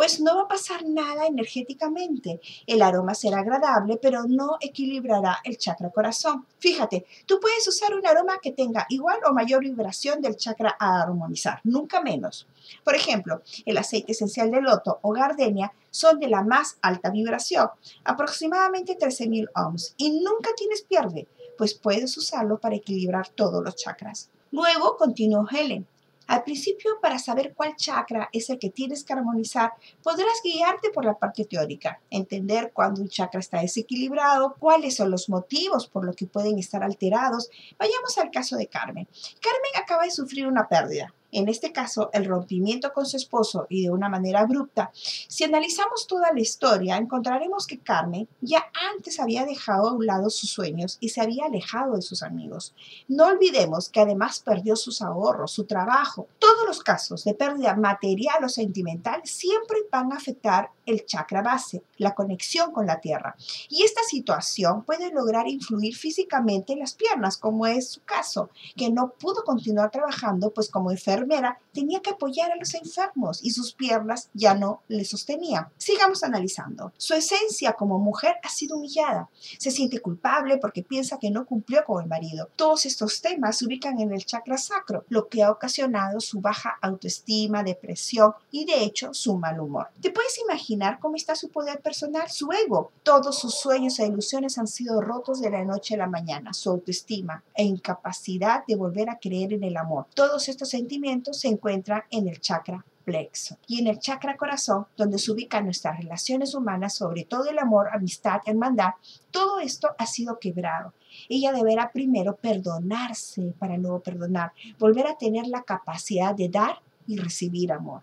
pues 0.00 0.18
no 0.18 0.34
va 0.34 0.42
a 0.44 0.48
pasar 0.48 0.82
nada 0.86 1.26
energéticamente. 1.26 2.40
El 2.66 2.80
aroma 2.80 3.14
será 3.14 3.40
agradable, 3.40 3.98
pero 4.00 4.22
no 4.26 4.56
equilibrará 4.58 5.40
el 5.44 5.58
chakra 5.58 5.90
corazón. 5.90 6.46
Fíjate, 6.58 7.04
tú 7.26 7.38
puedes 7.38 7.68
usar 7.68 7.94
un 7.94 8.06
aroma 8.06 8.38
que 8.40 8.50
tenga 8.50 8.86
igual 8.88 9.18
o 9.28 9.34
mayor 9.34 9.60
vibración 9.60 10.22
del 10.22 10.38
chakra 10.38 10.74
a 10.80 11.02
armonizar, 11.02 11.60
nunca 11.64 12.00
menos. 12.00 12.48
Por 12.82 12.94
ejemplo, 12.94 13.42
el 13.66 13.76
aceite 13.76 14.12
esencial 14.12 14.50
de 14.50 14.62
loto 14.62 15.00
o 15.02 15.12
gardenia 15.12 15.70
son 15.90 16.18
de 16.18 16.28
la 16.28 16.42
más 16.44 16.78
alta 16.80 17.10
vibración, 17.10 17.68
aproximadamente 18.02 18.96
13.000 18.96 19.50
ohms, 19.54 19.92
y 19.98 20.18
nunca 20.22 20.48
tienes 20.56 20.80
pierde, 20.80 21.28
pues 21.58 21.74
puedes 21.74 22.16
usarlo 22.16 22.58
para 22.58 22.76
equilibrar 22.76 23.28
todos 23.28 23.62
los 23.62 23.76
chakras. 23.76 24.30
Luego 24.50 24.96
continuó 24.96 25.46
Helen. 25.46 25.86
Al 26.30 26.44
principio, 26.44 26.92
para 27.02 27.18
saber 27.18 27.54
cuál 27.56 27.74
chakra 27.74 28.28
es 28.32 28.50
el 28.50 28.60
que 28.60 28.70
tienes 28.70 29.02
que 29.02 29.12
armonizar, 29.12 29.72
podrás 30.00 30.40
guiarte 30.44 30.90
por 30.90 31.04
la 31.04 31.18
parte 31.18 31.44
teórica, 31.44 32.00
entender 32.08 32.70
cuándo 32.72 33.02
un 33.02 33.08
chakra 33.08 33.40
está 33.40 33.60
desequilibrado, 33.60 34.54
cuáles 34.56 34.94
son 34.94 35.10
los 35.10 35.28
motivos 35.28 35.88
por 35.88 36.04
los 36.04 36.14
que 36.14 36.28
pueden 36.28 36.60
estar 36.60 36.84
alterados. 36.84 37.50
Vayamos 37.80 38.16
al 38.18 38.30
caso 38.30 38.56
de 38.56 38.68
Carmen. 38.68 39.08
Carmen 39.40 39.82
acaba 39.82 40.04
de 40.04 40.12
sufrir 40.12 40.46
una 40.46 40.68
pérdida 40.68 41.12
en 41.32 41.48
este 41.48 41.72
caso 41.72 42.10
el 42.12 42.24
rompimiento 42.24 42.92
con 42.92 43.06
su 43.06 43.16
esposo 43.16 43.66
y 43.68 43.84
de 43.84 43.90
una 43.90 44.08
manera 44.08 44.40
abrupta, 44.40 44.90
si 44.94 45.44
analizamos 45.44 46.06
toda 46.06 46.32
la 46.32 46.40
historia, 46.40 46.96
encontraremos 46.96 47.66
que 47.66 47.78
Carmen 47.78 48.28
ya 48.40 48.64
antes 48.94 49.20
había 49.20 49.44
dejado 49.44 49.88
a 49.88 49.92
un 49.92 50.06
lado 50.06 50.30
sus 50.30 50.50
sueños 50.50 50.98
y 51.00 51.10
se 51.10 51.20
había 51.20 51.46
alejado 51.46 51.96
de 51.96 52.02
sus 52.02 52.22
amigos. 52.22 52.74
No 53.08 53.26
olvidemos 53.26 53.88
que 53.88 54.00
además 54.00 54.40
perdió 54.40 54.76
sus 54.76 55.02
ahorros, 55.02 55.52
su 55.52 55.64
trabajo. 55.64 56.26
Todos 56.38 56.66
los 56.66 56.80
casos 56.82 57.24
de 57.24 57.34
pérdida 57.34 57.74
material 57.76 58.44
o 58.44 58.48
sentimental 58.48 59.20
siempre 59.24 59.78
van 59.90 60.12
a 60.12 60.16
afectar 60.16 60.70
el 60.86 61.04
chakra 61.06 61.42
base, 61.42 61.82
la 61.98 62.14
conexión 62.14 62.72
con 62.72 62.86
la 62.86 63.00
tierra. 63.00 63.36
Y 63.68 63.82
esta 63.82 64.02
situación 64.02 64.82
puede 64.84 65.12
lograr 65.12 65.48
influir 65.48 65.96
físicamente 65.96 66.72
en 66.72 66.80
las 66.80 66.94
piernas, 66.94 67.36
como 67.36 67.66
es 67.66 67.90
su 67.90 68.02
caso, 68.02 68.50
que 68.76 68.90
no 68.90 69.12
pudo 69.12 69.44
continuar 69.44 69.90
trabajando, 69.90 70.50
pues 70.50 70.68
como 70.68 70.90
enfermera 71.20 71.58
tenía 71.72 72.00
que 72.00 72.10
apoyar 72.10 72.50
a 72.50 72.56
los 72.56 72.74
enfermos 72.74 73.40
y 73.42 73.50
sus 73.50 73.72
piernas 73.72 74.28
ya 74.34 74.54
no 74.54 74.82
le 74.88 75.04
sostenían. 75.04 75.68
Sigamos 75.76 76.24
analizando. 76.24 76.92
Su 76.96 77.14
esencia 77.14 77.74
como 77.74 77.98
mujer 77.98 78.36
ha 78.42 78.48
sido 78.48 78.76
humillada. 78.76 79.28
Se 79.58 79.70
siente 79.70 80.00
culpable 80.00 80.58
porque 80.58 80.82
piensa 80.82 81.18
que 81.18 81.30
no 81.30 81.46
cumplió 81.46 81.84
con 81.84 82.02
el 82.02 82.08
marido. 82.08 82.48
Todos 82.56 82.86
estos 82.86 83.20
temas 83.20 83.58
se 83.58 83.66
ubican 83.66 84.00
en 84.00 84.12
el 84.12 84.24
chakra 84.24 84.58
sacro, 84.58 85.04
lo 85.08 85.28
que 85.28 85.42
ha 85.42 85.50
ocasionado 85.50 86.20
su 86.20 86.40
baja 86.40 86.76
autoestima, 86.80 87.62
depresión 87.62 88.32
y 88.50 88.64
de 88.64 88.82
hecho 88.82 89.14
su 89.14 89.36
mal 89.36 89.60
humor. 89.60 89.88
¿Te 90.00 90.10
puedes 90.10 90.38
imaginar 90.38 90.98
cómo 91.00 91.16
está 91.16 91.34
su 91.34 91.50
poder 91.50 91.80
personal, 91.80 92.28
su 92.30 92.50
ego. 92.52 92.92
Todos 93.02 93.38
sus 93.38 93.54
sueños 93.54 93.98
e 93.98 94.06
ilusiones 94.06 94.58
han 94.58 94.66
sido 94.66 95.00
rotos 95.00 95.40
de 95.40 95.50
la 95.50 95.64
noche 95.64 95.94
a 95.94 95.98
la 95.98 96.06
mañana, 96.06 96.52
su 96.52 96.70
autoestima 96.70 97.42
e 97.54 97.64
incapacidad 97.64 98.64
de 98.66 98.76
volver 98.76 99.10
a 99.10 99.18
creer 99.18 99.52
en 99.52 99.64
el 99.64 99.76
amor. 99.76 100.06
Todos 100.14 100.48
estos 100.48 100.70
sentimientos 100.70 101.09
se 101.32 101.48
encuentran 101.48 102.02
en 102.10 102.28
el 102.28 102.40
chakra 102.40 102.84
plexo 103.04 103.56
y 103.66 103.80
en 103.80 103.86
el 103.86 103.98
chakra 103.98 104.36
corazón, 104.36 104.86
donde 104.96 105.18
se 105.18 105.32
ubican 105.32 105.64
nuestras 105.64 105.98
relaciones 105.98 106.54
humanas, 106.54 106.94
sobre 106.94 107.24
todo 107.24 107.48
el 107.50 107.58
amor, 107.58 107.88
amistad, 107.92 108.40
hermandad, 108.46 108.90
todo 109.30 109.60
esto 109.60 109.88
ha 109.98 110.06
sido 110.06 110.38
quebrado. 110.38 110.92
Ella 111.28 111.52
deberá 111.52 111.90
primero 111.90 112.36
perdonarse 112.36 113.54
para 113.58 113.76
luego 113.76 114.00
perdonar, 114.00 114.52
volver 114.78 115.06
a 115.06 115.16
tener 115.16 115.46
la 115.46 115.62
capacidad 115.62 116.34
de 116.34 116.48
dar 116.48 116.80
y 117.06 117.16
recibir 117.16 117.72
amor. 117.72 118.02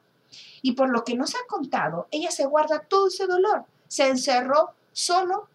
Y 0.61 0.73
por 0.73 0.89
lo 0.89 1.03
que 1.03 1.15
nos 1.15 1.35
ha 1.35 1.47
contado, 1.47 2.07
ella 2.11 2.31
se 2.31 2.45
guarda 2.45 2.79
todo 2.79 3.07
ese 3.07 3.27
dolor. 3.27 3.63
Se 3.87 4.07
encerró 4.07 4.71
solo. 4.91 5.47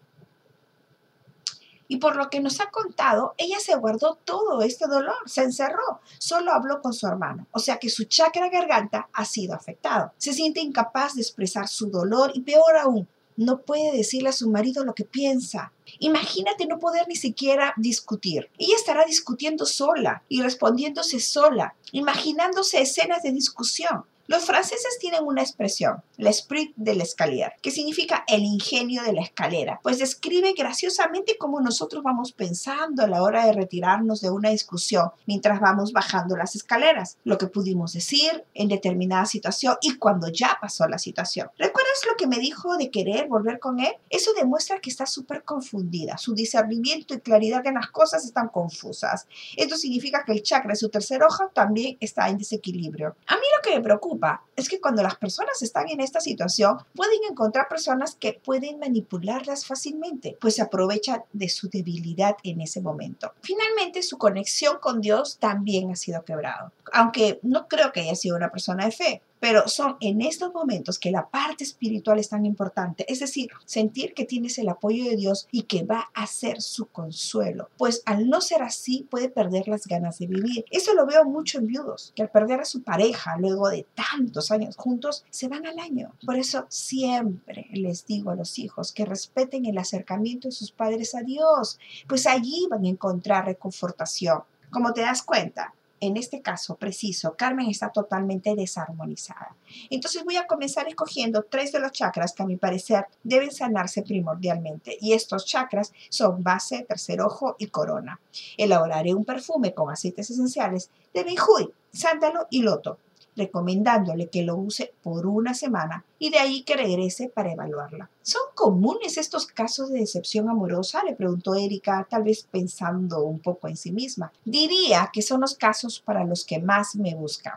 Y 1.87 1.97
por 1.97 2.15
lo 2.15 2.29
que 2.29 2.39
nos 2.39 2.59
ha 2.59 2.69
contado, 2.71 3.33
ella 3.37 3.59
se 3.59 3.75
guardó 3.75 4.17
todo 4.23 4.61
este 4.61 4.87
dolor, 4.87 5.15
se 5.25 5.43
encerró, 5.43 5.99
solo 6.17 6.51
habló 6.51 6.81
con 6.81 6.93
su 6.93 7.07
hermano. 7.07 7.47
O 7.51 7.59
sea 7.59 7.77
que 7.77 7.89
su 7.89 8.05
chakra 8.05 8.49
garganta 8.49 9.09
ha 9.13 9.25
sido 9.25 9.53
afectado. 9.53 10.13
Se 10.17 10.33
siente 10.33 10.61
incapaz 10.61 11.15
de 11.15 11.21
expresar 11.21 11.67
su 11.67 11.89
dolor 11.89 12.31
y 12.33 12.41
peor 12.41 12.77
aún, 12.77 13.07
no 13.35 13.61
puede 13.61 13.95
decirle 13.95 14.29
a 14.29 14.33
su 14.33 14.49
marido 14.49 14.83
lo 14.85 14.93
que 14.93 15.05
piensa. 15.05 15.71
Imagínate 15.99 16.67
no 16.67 16.79
poder 16.79 17.07
ni 17.07 17.15
siquiera 17.15 17.73
discutir. 17.77 18.49
Ella 18.57 18.75
estará 18.75 19.05
discutiendo 19.05 19.65
sola 19.65 20.23
y 20.29 20.41
respondiéndose 20.41 21.19
sola, 21.19 21.75
imaginándose 21.91 22.81
escenas 22.81 23.23
de 23.23 23.31
discusión. 23.31 24.05
Los 24.25 24.45
franceses 24.45 24.99
tienen 25.01 25.25
una 25.25 25.41
expresión, 25.41 26.01
l'esprit 26.15 26.73
de 26.77 26.95
l'escalier, 26.95 27.51
que 27.61 27.71
significa 27.71 28.23
el 28.25 28.45
ingenio 28.45 29.03
de 29.03 29.11
la 29.11 29.21
escalera, 29.21 29.81
pues 29.83 29.99
describe 29.99 30.53
graciosamente 30.57 31.35
cómo 31.37 31.59
nosotros 31.59 32.03
vamos 32.03 32.31
pensando 32.31 33.03
a 33.03 33.07
la 33.07 33.21
hora 33.21 33.45
de 33.45 33.51
retirarnos 33.51 34.21
de 34.21 34.29
una 34.29 34.49
discusión 34.49 35.09
mientras 35.25 35.59
vamos 35.59 35.91
bajando 35.91 36.37
las 36.37 36.55
escaleras, 36.55 37.17
lo 37.25 37.37
que 37.37 37.47
pudimos 37.47 37.91
decir 37.91 38.45
en 38.53 38.69
determinada 38.69 39.25
situación 39.25 39.75
y 39.81 39.97
cuando 39.97 40.29
ya 40.29 40.57
pasó 40.61 40.87
la 40.87 40.99
situación. 40.99 41.49
¿Recuerdas 41.57 42.05
lo 42.09 42.15
que 42.15 42.27
me 42.27 42.39
dijo 42.39 42.77
de 42.77 42.91
querer 42.91 43.27
volver 43.27 43.59
con 43.59 43.81
él? 43.81 43.93
Eso 44.09 44.31
demuestra 44.31 44.79
que 44.79 44.89
está 44.89 45.05
súper 45.05 45.43
confundida, 45.43 46.17
su 46.17 46.33
discernimiento 46.33 47.13
y 47.13 47.19
claridad 47.19 47.67
en 47.67 47.73
las 47.73 47.89
cosas 47.89 48.23
están 48.23 48.47
confusas. 48.47 49.27
Esto 49.57 49.75
significa 49.75 50.23
que 50.25 50.31
el 50.31 50.43
chakra 50.43 50.69
de 50.69 50.77
su 50.77 50.87
tercer 50.87 51.23
ojo 51.23 51.51
también 51.53 51.97
está 51.99 52.29
en 52.29 52.37
desequilibrio. 52.37 53.17
A 53.27 53.35
mí 53.35 53.41
lo 53.57 53.69
que 53.69 53.75
me 53.75 53.83
preocupa 53.83 54.12
es 54.55 54.69
que 54.69 54.79
cuando 54.79 55.03
las 55.03 55.15
personas 55.15 55.61
están 55.61 55.89
en 55.89 55.99
esta 55.99 56.19
situación, 56.19 56.77
pueden 56.95 57.19
encontrar 57.29 57.67
personas 57.67 58.15
que 58.15 58.39
pueden 58.43 58.79
manipularlas 58.79 59.65
fácilmente, 59.65 60.37
pues 60.39 60.55
se 60.55 60.61
aprovechan 60.61 61.23
de 61.33 61.49
su 61.49 61.69
debilidad 61.69 62.35
en 62.43 62.61
ese 62.61 62.81
momento. 62.81 63.33
Finalmente, 63.41 64.03
su 64.03 64.17
conexión 64.17 64.77
con 64.79 65.01
Dios 65.01 65.37
también 65.39 65.91
ha 65.91 65.95
sido 65.95 66.23
quebrado, 66.23 66.71
aunque 66.91 67.39
no 67.41 67.67
creo 67.67 67.91
que 67.91 68.01
haya 68.01 68.15
sido 68.15 68.35
una 68.35 68.51
persona 68.51 68.85
de 68.85 68.91
fe. 68.91 69.21
Pero 69.43 69.67
son 69.67 69.97
en 69.99 70.21
estos 70.21 70.53
momentos 70.53 70.97
que 70.97 71.11
la 71.11 71.27
parte 71.27 71.65
espiritual 71.65 72.17
es 72.17 72.29
tan 72.29 72.45
importante, 72.45 73.05
es 73.11 73.19
decir, 73.19 73.49
sentir 73.65 74.13
que 74.13 74.23
tienes 74.23 74.57
el 74.57 74.69
apoyo 74.69 75.03
de 75.03 75.17
Dios 75.17 75.49
y 75.51 75.63
que 75.63 75.83
va 75.83 76.09
a 76.13 76.27
ser 76.27 76.61
su 76.61 76.85
consuelo, 76.85 77.69
pues 77.77 78.03
al 78.05 78.29
no 78.29 78.39
ser 78.39 78.61
así 78.61 79.05
puede 79.11 79.27
perder 79.27 79.67
las 79.67 79.85
ganas 79.85 80.17
de 80.19 80.27
vivir. 80.27 80.63
Eso 80.71 80.93
lo 80.93 81.05
veo 81.05 81.25
mucho 81.25 81.57
en 81.57 81.67
viudos, 81.67 82.13
que 82.15 82.21
al 82.21 82.31
perder 82.31 82.61
a 82.61 82.65
su 82.65 82.83
pareja 82.83 83.35
luego 83.37 83.67
de 83.67 83.85
tantos 83.93 84.49
años 84.49 84.77
juntos, 84.77 85.25
se 85.29 85.49
van 85.49 85.65
al 85.65 85.77
año. 85.77 86.15
Por 86.25 86.37
eso 86.37 86.65
siempre 86.69 87.67
les 87.73 88.05
digo 88.05 88.31
a 88.31 88.37
los 88.37 88.57
hijos 88.59 88.93
que 88.93 89.03
respeten 89.03 89.65
el 89.65 89.77
acercamiento 89.77 90.47
de 90.47 90.53
sus 90.53 90.71
padres 90.71 91.15
a 91.15 91.21
Dios, 91.21 91.79
pues 92.07 92.27
allí 92.27 92.65
van 92.69 92.85
a 92.85 92.89
encontrar 92.89 93.43
reconfortación. 93.47 94.43
Como 94.69 94.93
te 94.93 95.01
das 95.01 95.21
cuenta, 95.21 95.73
en 96.03 96.17
este 96.17 96.41
caso 96.41 96.75
preciso, 96.75 97.35
Carmen 97.37 97.69
está 97.69 97.89
totalmente 97.89 98.55
desarmonizada. 98.55 99.55
Entonces 99.89 100.25
voy 100.25 100.35
a 100.35 100.47
comenzar 100.47 100.85
escogiendo 100.87 101.43
tres 101.43 101.71
de 101.71 101.79
los 101.79 101.93
chakras 101.93 102.33
que 102.33 102.43
a 102.43 102.45
mi 102.45 102.57
parecer 102.57 103.07
deben 103.23 103.51
sanarse 103.51 104.01
primordialmente. 104.01 104.97
Y 104.99 105.13
estos 105.13 105.45
chakras 105.45 105.93
son 106.09 106.43
base, 106.43 106.85
tercer 106.87 107.21
ojo 107.21 107.55
y 107.57 107.67
corona. 107.67 108.19
Elaboraré 108.57 109.13
un 109.13 109.23
perfume 109.23 109.73
con 109.73 109.89
aceites 109.89 110.29
esenciales 110.29 110.89
de 111.13 111.23
Benjuy, 111.23 111.71
sándalo 111.93 112.47
y 112.49 112.63
loto 112.63 112.97
recomendándole 113.35 114.29
que 114.29 114.43
lo 114.43 114.55
use 114.55 114.93
por 115.01 115.25
una 115.25 115.53
semana 115.53 116.05
y 116.19 116.29
de 116.29 116.39
ahí 116.39 116.63
que 116.63 116.75
regrese 116.75 117.29
para 117.29 117.51
evaluarla. 117.51 118.09
¿Son 118.21 118.41
comunes 118.55 119.17
estos 119.17 119.47
casos 119.47 119.89
de 119.91 119.99
decepción 119.99 120.49
amorosa? 120.49 121.03
Le 121.03 121.15
preguntó 121.15 121.55
Erika, 121.55 122.07
tal 122.09 122.23
vez 122.23 122.47
pensando 122.49 123.23
un 123.23 123.39
poco 123.39 123.67
en 123.67 123.77
sí 123.77 123.91
misma. 123.91 124.31
Diría 124.45 125.09
que 125.11 125.21
son 125.21 125.41
los 125.41 125.55
casos 125.55 125.99
para 125.99 126.23
los 126.23 126.45
que 126.45 126.59
más 126.59 126.95
me 126.95 127.15
buscan. 127.15 127.53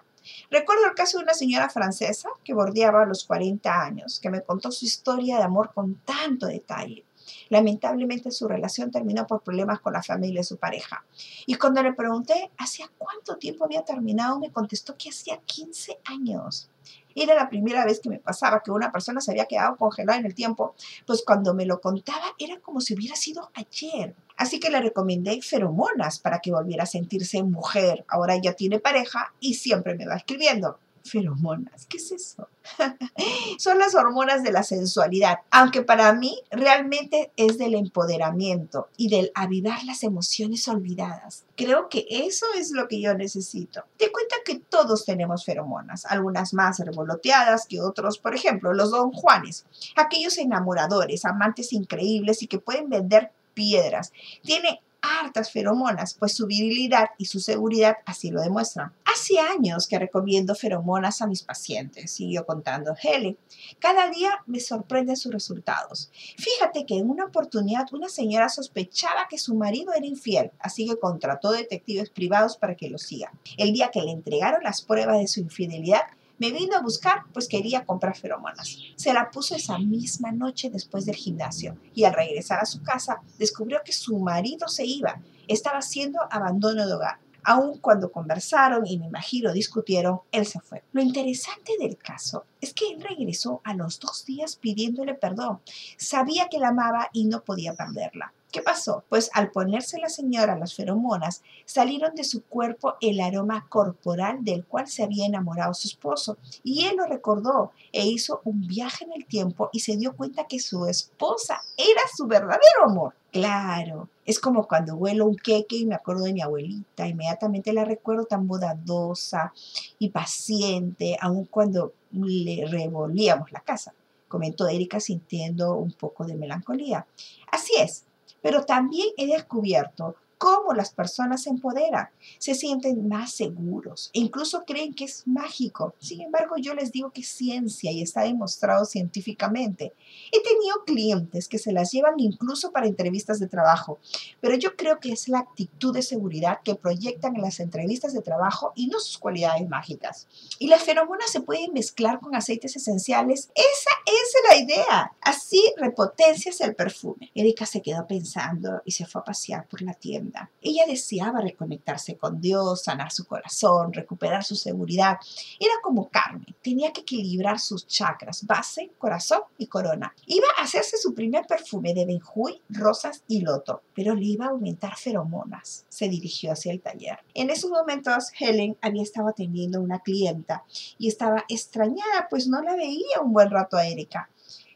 Recuerdo 0.51 0.87
el 0.87 0.95
caso 0.95 1.19
de 1.19 1.25
una 1.25 1.35
señora 1.35 1.69
francesa 1.69 2.29
que 2.43 2.55
bordeaba 2.55 3.07
los 3.07 3.25
40 3.25 3.83
años, 3.83 4.19
que 4.21 4.31
me 4.31 4.43
contó 4.43 4.73
su 4.73 4.85
historia 4.85 5.37
de 5.37 5.45
amor 5.45 5.73
con 5.73 5.95
tanto 6.05 6.47
detalle. 6.47 7.05
Lamentablemente 7.49 8.31
su 8.31 8.49
relación 8.49 8.91
terminó 8.91 9.27
por 9.27 9.43
problemas 9.43 9.81
con 9.81 9.93
la 9.93 10.03
familia 10.03 10.41
de 10.41 10.45
su 10.45 10.57
pareja. 10.57 11.05
Y 11.47 11.55
cuando 11.55 11.83
le 11.83 11.93
pregunté 11.93 12.51
hacía 12.59 12.91
cuánto 12.99 13.37
tiempo 13.37 13.65
había 13.65 13.85
terminado, 13.85 14.39
me 14.39 14.53
contestó 14.53 14.97
que 14.97 15.11
hacía 15.11 15.39
15 15.39 15.99
años. 16.05 16.71
Era 17.15 17.35
la 17.35 17.49
primera 17.49 17.85
vez 17.87 18.01
que 18.01 18.11
me 18.11 18.19
pasaba 18.19 18.63
que 18.63 18.71
una 18.71 18.93
persona 18.93 19.23
se 19.23 19.31
había 19.31 19.47
quedado 19.47 19.77
congelada 19.77 20.19
en 20.19 20.27
el 20.27 20.35
tiempo, 20.35 20.75
pues 21.07 21.23
cuando 21.27 21.55
me 21.55 21.65
lo 21.65 21.81
contaba 21.81 22.35
era 22.39 22.61
como 22.61 22.81
si 22.81 22.95
hubiera 22.95 23.17
sido 23.17 23.51
ayer. 23.55 24.15
Así 24.37 24.61
que 24.61 24.71
le 24.71 24.83
recomendé 24.83 25.41
feromonas 25.41 26.19
para 26.19 26.41
que 26.41 26.53
volviera 26.53 26.83
a 26.83 26.87
sentirse 26.87 27.43
mujer. 27.43 28.05
Ahora 28.09 28.35
ella 28.35 28.53
tiene 28.53 28.81
pareja 28.81 29.33
y 29.41 29.55
siempre 29.55 29.95
me 29.95 30.07
va 30.07 30.17
escribiendo 30.17 30.79
feromonas. 31.07 31.87
¿Qué 31.87 31.97
es 31.99 32.13
eso? 32.13 32.49
Son 33.59 33.79
las 33.79 33.95
hormonas 33.95 34.43
de 34.43 34.53
la 34.53 34.63
sensualidad, 34.63 35.39
aunque 35.51 35.83
para 35.83 36.13
mí 36.13 36.39
realmente 36.51 37.33
es 37.37 37.59
del 37.59 37.75
empoderamiento 37.75 38.89
y 38.97 39.09
del 39.09 39.31
avivar 39.35 39.85
las 39.85 40.03
emociones 40.03 40.67
olvidadas. 40.69 41.45
Creo 41.57 41.89
que 41.89 42.07
eso 42.09 42.47
es 42.57 42.73
lo 42.73 42.89
que 42.89 43.01
yo 43.01 43.15
necesito. 43.15 43.85
Te 43.97 44.13
cuenta 44.13 44.37
que 44.45 44.59
todos 44.59 45.05
tenemos 45.05 45.45
feromonas, 45.45 46.05
algunas 46.07 46.53
más 46.55 46.79
revoloteadas 46.79 47.67
que 47.67 47.81
otros, 47.81 48.19
por 48.19 48.35
ejemplo, 48.35 48.75
los 48.75 48.91
don 48.91 49.13
Juanes, 49.13 49.65
aquellos 49.97 50.39
enamoradores, 50.39 51.25
amantes 51.25 51.73
increíbles 51.73 52.43
y 52.43 52.47
que 52.47 52.59
pueden 52.59 52.89
vender 52.89 53.33
piedras. 53.55 54.13
Tiene 54.43 54.83
hartas 55.01 55.53
feromonas, 55.53 56.15
pues 56.15 56.35
su 56.35 56.47
virilidad 56.47 57.11
y 57.19 57.27
su 57.27 57.41
seguridad 57.41 57.97
así 58.07 58.31
lo 58.31 58.41
demuestran 58.41 58.93
Hace 59.17 59.39
años 59.39 59.87
que 59.89 59.99
recomiendo 59.99 60.55
feromonas 60.55 61.23
a 61.23 61.27
mis 61.27 61.43
pacientes, 61.43 62.11
siguió 62.11 62.45
contando 62.45 62.95
Helen. 63.03 63.39
Cada 63.79 64.11
día 64.11 64.45
me 64.45 64.61
sorprenden 64.61 65.17
sus 65.17 65.33
resultados. 65.33 66.11
Fíjate 66.37 66.85
que 66.85 66.99
en 66.99 67.09
una 67.09 67.25
oportunidad 67.25 67.87
una 67.95 68.11
señora 68.11 68.51
sospechaba 68.51 69.27
que 69.31 69.39
su 69.39 69.55
marido 69.55 69.95
era 69.95 70.05
infiel, 70.05 70.51
así 70.59 70.87
que 70.87 70.99
contrató 70.99 71.53
detectives 71.53 72.11
privados 72.11 72.59
para 72.59 72.75
que 72.75 72.91
lo 72.91 72.99
sigan. 72.99 73.33
El 73.57 73.73
día 73.73 73.91
que 73.91 74.03
le 74.03 74.11
entregaron 74.11 74.63
las 74.63 74.83
pruebas 74.83 75.19
de 75.19 75.29
su 75.29 75.41
infidelidad, 75.41 76.03
me 76.39 76.53
vino 76.53 76.77
a 76.77 76.83
buscar, 76.83 77.23
pues 77.33 77.49
quería 77.49 77.87
comprar 77.87 78.19
feromonas. 78.19 78.77
Se 78.97 79.15
la 79.15 79.31
puso 79.31 79.57
esa 79.57 79.79
misma 79.79 80.31
noche 80.31 80.69
después 80.69 81.07
del 81.07 81.17
gimnasio 81.17 81.79
y 81.95 82.05
al 82.05 82.13
regresar 82.13 82.61
a 82.61 82.67
su 82.67 82.83
casa 82.83 83.23
descubrió 83.39 83.81
que 83.83 83.95
su 83.95 84.19
marido 84.19 84.69
se 84.69 84.85
iba. 84.85 85.23
Estaba 85.49 85.79
haciendo 85.79 86.21
abandono 86.31 86.87
de 86.87 86.93
hogar. 86.93 87.26
Aun 87.49 87.79
cuando 87.79 88.11
conversaron 88.11 88.85
y 88.89 88.99
me 88.99 89.07
imagino 89.07 89.53
discutieron, 89.53 90.19
él 90.33 90.47
se 90.47 90.59
fue. 90.59 90.83
Lo 90.91 91.01
interesante 91.01 91.75
del 91.79 91.97
caso 91.97 92.45
es 92.61 92.75
que 92.75 92.89
él 92.89 93.01
regresó 93.01 93.61
a 93.63 93.73
los 93.73 94.01
dos 94.01 94.25
días 94.25 94.57
pidiéndole 94.57 95.15
perdón. 95.15 95.61
Sabía 95.97 96.49
que 96.49 96.59
la 96.59 96.69
amaba 96.71 97.09
y 97.13 97.27
no 97.27 97.45
podía 97.45 97.75
perderla. 97.75 98.33
¿Qué 98.57 98.63
pasó? 98.63 99.05
Pues 99.11 99.29
al 99.35 99.51
ponerse 99.51 99.99
la 99.99 100.09
señora 100.09 100.57
las 100.57 100.75
feromonas, 100.75 101.43
salieron 101.67 102.15
de 102.15 102.25
su 102.25 102.43
cuerpo 102.43 102.95
el 103.03 103.21
aroma 103.21 103.67
corporal 103.69 104.43
del 104.45 104.65
cual 104.65 104.89
se 104.89 105.03
había 105.03 105.27
enamorado 105.27 105.75
su 105.75 105.89
esposo. 105.89 106.39
Y 106.65 106.87
él 106.87 106.97
lo 106.97 107.05
recordó 107.05 107.73
e 107.93 108.07
hizo 108.07 108.41
un 108.45 108.67
viaje 108.67 109.05
en 109.05 109.13
el 109.13 109.27
tiempo 109.27 109.69
y 109.75 109.81
se 109.81 109.99
dio 109.99 110.17
cuenta 110.17 110.47
que 110.47 110.59
su 110.59 110.87
esposa 110.87 111.61
era 111.77 112.01
su 112.17 112.27
verdadero 112.27 112.85
amor. 112.87 113.15
Claro, 113.31 114.09
es 114.25 114.41
como 114.41 114.67
cuando 114.67 114.97
huelo 114.97 115.27
un 115.27 115.37
queque 115.37 115.77
y 115.77 115.85
me 115.85 115.95
acuerdo 115.95 116.25
de 116.25 116.33
mi 116.33 116.41
abuelita, 116.41 117.07
inmediatamente 117.07 117.75
la 117.75 117.85
recuerdo 117.85 118.25
tan 118.25 118.49
bondadosa 118.49 119.53
y 119.99 120.09
paciente, 120.09 121.19
aun 121.21 121.45
cuando 121.45 121.93
le 122.11 122.65
revolvíamos 122.67 123.53
la 123.53 123.61
casa, 123.61 123.93
comentó 124.29 124.67
Erika 124.67 124.99
sintiendo 124.99 125.75
un 125.75 125.93
poco 125.93 126.25
de 126.25 126.37
melancolía. 126.37 127.07
Así 127.53 127.75
es, 127.79 128.07
pero 128.47 128.65
también 128.65 129.09
he 129.17 129.27
descubierto 129.27 130.15
cómo 130.39 130.75
las 130.75 130.93
personas 130.93 131.43
se 131.43 131.51
empoderan, 131.51 132.09
se 132.39 132.55
sienten 132.55 133.09
más 133.09 133.33
seguros 133.33 134.11
e 134.13 134.21
incluso 134.21 134.65
creen 134.67 134.95
que 134.95 135.05
es 135.05 135.27
mágico. 135.27 135.95
Sin 135.99 136.21
embargo, 136.21 136.57
yo 136.59 136.75
les 136.75 136.93
digo 136.93 137.11
que 137.11 137.23
es 137.23 137.29
ciencia 137.29 137.91
y 137.91 138.03
está 138.03 138.23
demostrado 138.23 138.85
científicamente. 138.85 139.95
He 140.33 140.43
tenido 140.43 140.85
clientes 140.85 141.49
que 141.49 141.59
se 141.59 141.73
las 141.73 141.93
llevan 141.93 142.15
incluso 142.19 142.71
para 142.71 142.87
entrevistas 142.87 143.41
de 143.41 143.49
trabajo, 143.49 143.99
pero 144.41 144.57
yo 144.57 144.77
creo 144.77 145.01
que 145.01 145.13
es 145.13 145.29
la 145.29 145.39
actitud 145.39 145.95
de 145.95 146.03
seguridad 146.03 146.61
que 146.63 146.75
proyectan 146.75 147.37
en 147.37 147.43
las 147.43 147.61
entrevistas 147.61 148.13
de 148.13 148.23
trabajo 148.23 148.73
y 148.75 148.89
no 148.89 149.01
sus 149.01 149.19
cualidades 149.19 149.67
mágicas. 149.69 150.27
Y 150.59 150.69
las 150.69 150.83
feromonas 150.83 151.31
se 151.31 151.41
pueden 151.41 151.73
mezclar 151.73 152.21
con 152.21 152.35
aceites 152.35 152.77
esenciales. 152.77 153.51
Esa 153.55 153.91
es 154.07 154.35
la 154.49 154.57
idea. 154.65 155.13
Así 155.21 155.63
repotencias 155.77 156.61
el 156.61 156.75
perfume. 156.75 157.31
Erika 157.35 157.67
se 157.67 157.83
quedó 157.83 158.07
pensando 158.07 158.83
y 158.85 158.93
se 158.93 159.07
fue 159.07 159.21
a 159.21 159.25
pasear 159.25 159.67
por 159.69 159.83
la 159.83 159.95
tienda 159.95 160.26
ella 160.61 160.85
deseaba 160.87 161.41
reconectarse 161.41 162.17
con 162.17 162.41
Dios, 162.41 162.85
sanar 162.85 163.13
su 163.13 163.27
corazón, 163.27 163.93
recuperar 163.93 164.45
su 164.45 164.57
seguridad. 164.57 165.19
Era 165.61 165.75
como 165.83 166.09
Carmen, 166.09 166.55
tenía 166.63 166.93
que 166.93 167.03
equilibrar 167.03 167.59
sus 167.59 167.87
chakras, 167.87 168.47
base, 168.47 168.91
corazón 168.99 169.43
y 169.59 169.67
corona. 169.67 170.15
Iba 170.27 170.47
a 170.59 170.63
hacerse 170.63 170.97
su 170.97 171.15
primer 171.15 171.47
perfume 171.47 171.95
de 171.95 172.07
benjuy, 172.07 172.61
rosas 172.69 173.23
y 173.29 173.41
loto, 173.41 173.83
pero 173.95 174.15
le 174.15 174.25
iba 174.25 174.47
a 174.47 174.51
aumentar 174.51 174.97
feromonas. 174.97 175.87
Se 175.89 176.09
dirigió 176.09 176.53
hacia 176.53 176.73
el 176.73 176.81
taller. 176.81 177.19
En 177.35 177.51
esos 177.51 177.71
momentos, 177.71 178.33
Helen 178.39 178.77
había 178.81 179.03
estado 179.03 179.29
atendiendo 179.29 179.79
a 179.79 179.83
una 179.83 180.01
clienta 180.01 180.65
y 180.99 181.09
estaba 181.09 181.45
extrañada, 181.49 182.29
pues 182.29 182.49
no 182.49 182.63
la 182.63 182.77
veía 182.77 183.21
un 183.23 183.33
buen 183.33 183.51
rato 183.51 183.77
a 183.77 183.87
Erika. 183.87 184.31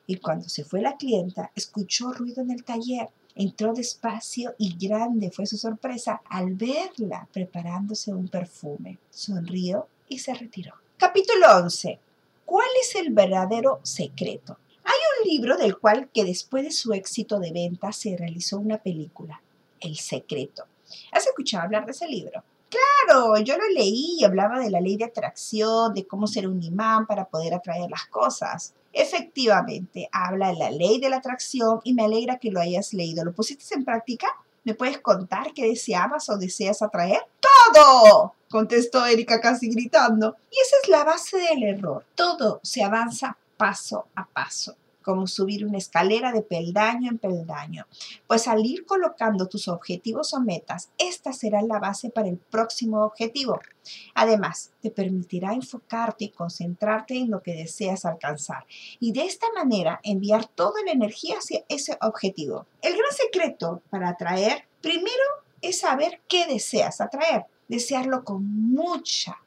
Y 0.06 0.16
cuando 0.16 0.48
se 0.48 0.64
fue 0.64 0.80
la 0.80 0.96
clienta, 0.96 1.52
escuchó 1.54 2.12
ruido 2.12 2.42
en 2.42 2.50
el 2.50 2.64
taller 2.64 3.10
Entró 3.34 3.72
despacio 3.72 4.54
y 4.58 4.76
grande 4.76 5.30
fue 5.30 5.46
su 5.46 5.56
sorpresa 5.56 6.22
al 6.28 6.54
verla 6.54 7.28
preparándose 7.32 8.12
un 8.12 8.28
perfume. 8.28 8.98
Sonrió 9.10 9.86
y 10.08 10.18
se 10.18 10.34
retiró. 10.34 10.74
Capítulo 10.96 11.46
11. 11.56 11.98
¿Cuál 12.44 12.68
es 12.82 12.96
el 12.96 13.12
verdadero 13.12 13.80
secreto? 13.82 14.58
Hay 14.84 14.98
un 15.22 15.30
libro 15.30 15.56
del 15.56 15.78
cual 15.78 16.08
que 16.12 16.24
después 16.24 16.64
de 16.64 16.72
su 16.72 16.92
éxito 16.92 17.38
de 17.38 17.52
venta 17.52 17.92
se 17.92 18.16
realizó 18.16 18.58
una 18.58 18.78
película, 18.78 19.40
El 19.78 19.96
Secreto. 19.96 20.64
¿Has 21.12 21.26
escuchado 21.26 21.64
hablar 21.64 21.86
de 21.86 21.92
ese 21.92 22.08
libro? 22.08 22.42
Claro, 22.70 23.36
yo 23.38 23.56
lo 23.56 23.68
leí 23.70 24.16
y 24.18 24.24
hablaba 24.24 24.60
de 24.60 24.70
la 24.70 24.80
ley 24.80 24.96
de 24.96 25.04
atracción, 25.04 25.92
de 25.92 26.06
cómo 26.06 26.26
ser 26.26 26.46
un 26.46 26.62
imán 26.62 27.06
para 27.06 27.24
poder 27.24 27.52
atraer 27.52 27.90
las 27.90 28.06
cosas. 28.06 28.74
Efectivamente, 28.92 30.08
habla 30.12 30.48
de 30.48 30.56
la 30.56 30.70
ley 30.70 31.00
de 31.00 31.10
la 31.10 31.16
atracción 31.16 31.80
y 31.84 31.94
me 31.94 32.04
alegra 32.04 32.38
que 32.38 32.50
lo 32.50 32.60
hayas 32.60 32.92
leído. 32.92 33.24
¿Lo 33.24 33.32
pusiste 33.32 33.74
en 33.74 33.84
práctica? 33.84 34.28
¿Me 34.64 34.74
puedes 34.74 35.00
contar 35.00 35.52
qué 35.54 35.66
deseabas 35.66 36.28
o 36.28 36.36
deseas 36.36 36.82
atraer? 36.82 37.22
¡Todo! 37.40 38.34
contestó 38.48 39.04
Erika 39.06 39.40
casi 39.40 39.70
gritando. 39.70 40.36
Y 40.50 40.60
esa 40.60 40.76
es 40.82 40.88
la 40.88 41.04
base 41.04 41.38
del 41.38 41.62
error. 41.62 42.04
Todo 42.14 42.60
se 42.62 42.82
avanza 42.82 43.36
paso 43.56 44.06
a 44.14 44.26
paso 44.26 44.76
como 45.02 45.26
subir 45.26 45.66
una 45.66 45.78
escalera 45.78 46.32
de 46.32 46.42
peldaño 46.42 47.10
en 47.10 47.18
peldaño. 47.18 47.86
Pues 48.26 48.48
al 48.48 48.64
ir 48.64 48.84
colocando 48.84 49.46
tus 49.46 49.68
objetivos 49.68 50.34
o 50.34 50.40
metas, 50.40 50.90
esta 50.98 51.32
será 51.32 51.62
la 51.62 51.78
base 51.78 52.10
para 52.10 52.28
el 52.28 52.36
próximo 52.38 53.04
objetivo. 53.04 53.60
Además, 54.14 54.72
te 54.80 54.90
permitirá 54.90 55.52
enfocarte 55.52 56.26
y 56.26 56.30
concentrarte 56.30 57.16
en 57.16 57.30
lo 57.30 57.42
que 57.42 57.54
deseas 57.54 58.04
alcanzar 58.04 58.66
y 58.98 59.12
de 59.12 59.24
esta 59.24 59.46
manera 59.54 60.00
enviar 60.02 60.46
toda 60.46 60.82
la 60.84 60.92
energía 60.92 61.38
hacia 61.38 61.64
ese 61.68 61.96
objetivo. 62.00 62.66
El 62.82 62.96
gran 62.96 63.12
secreto 63.12 63.82
para 63.90 64.10
atraer, 64.10 64.64
primero, 64.80 65.24
es 65.62 65.80
saber 65.80 66.20
qué 66.28 66.46
deseas 66.46 67.00
atraer. 67.00 67.46
Desearlo 67.68 68.24
con 68.24 68.44
mucha 68.72 69.38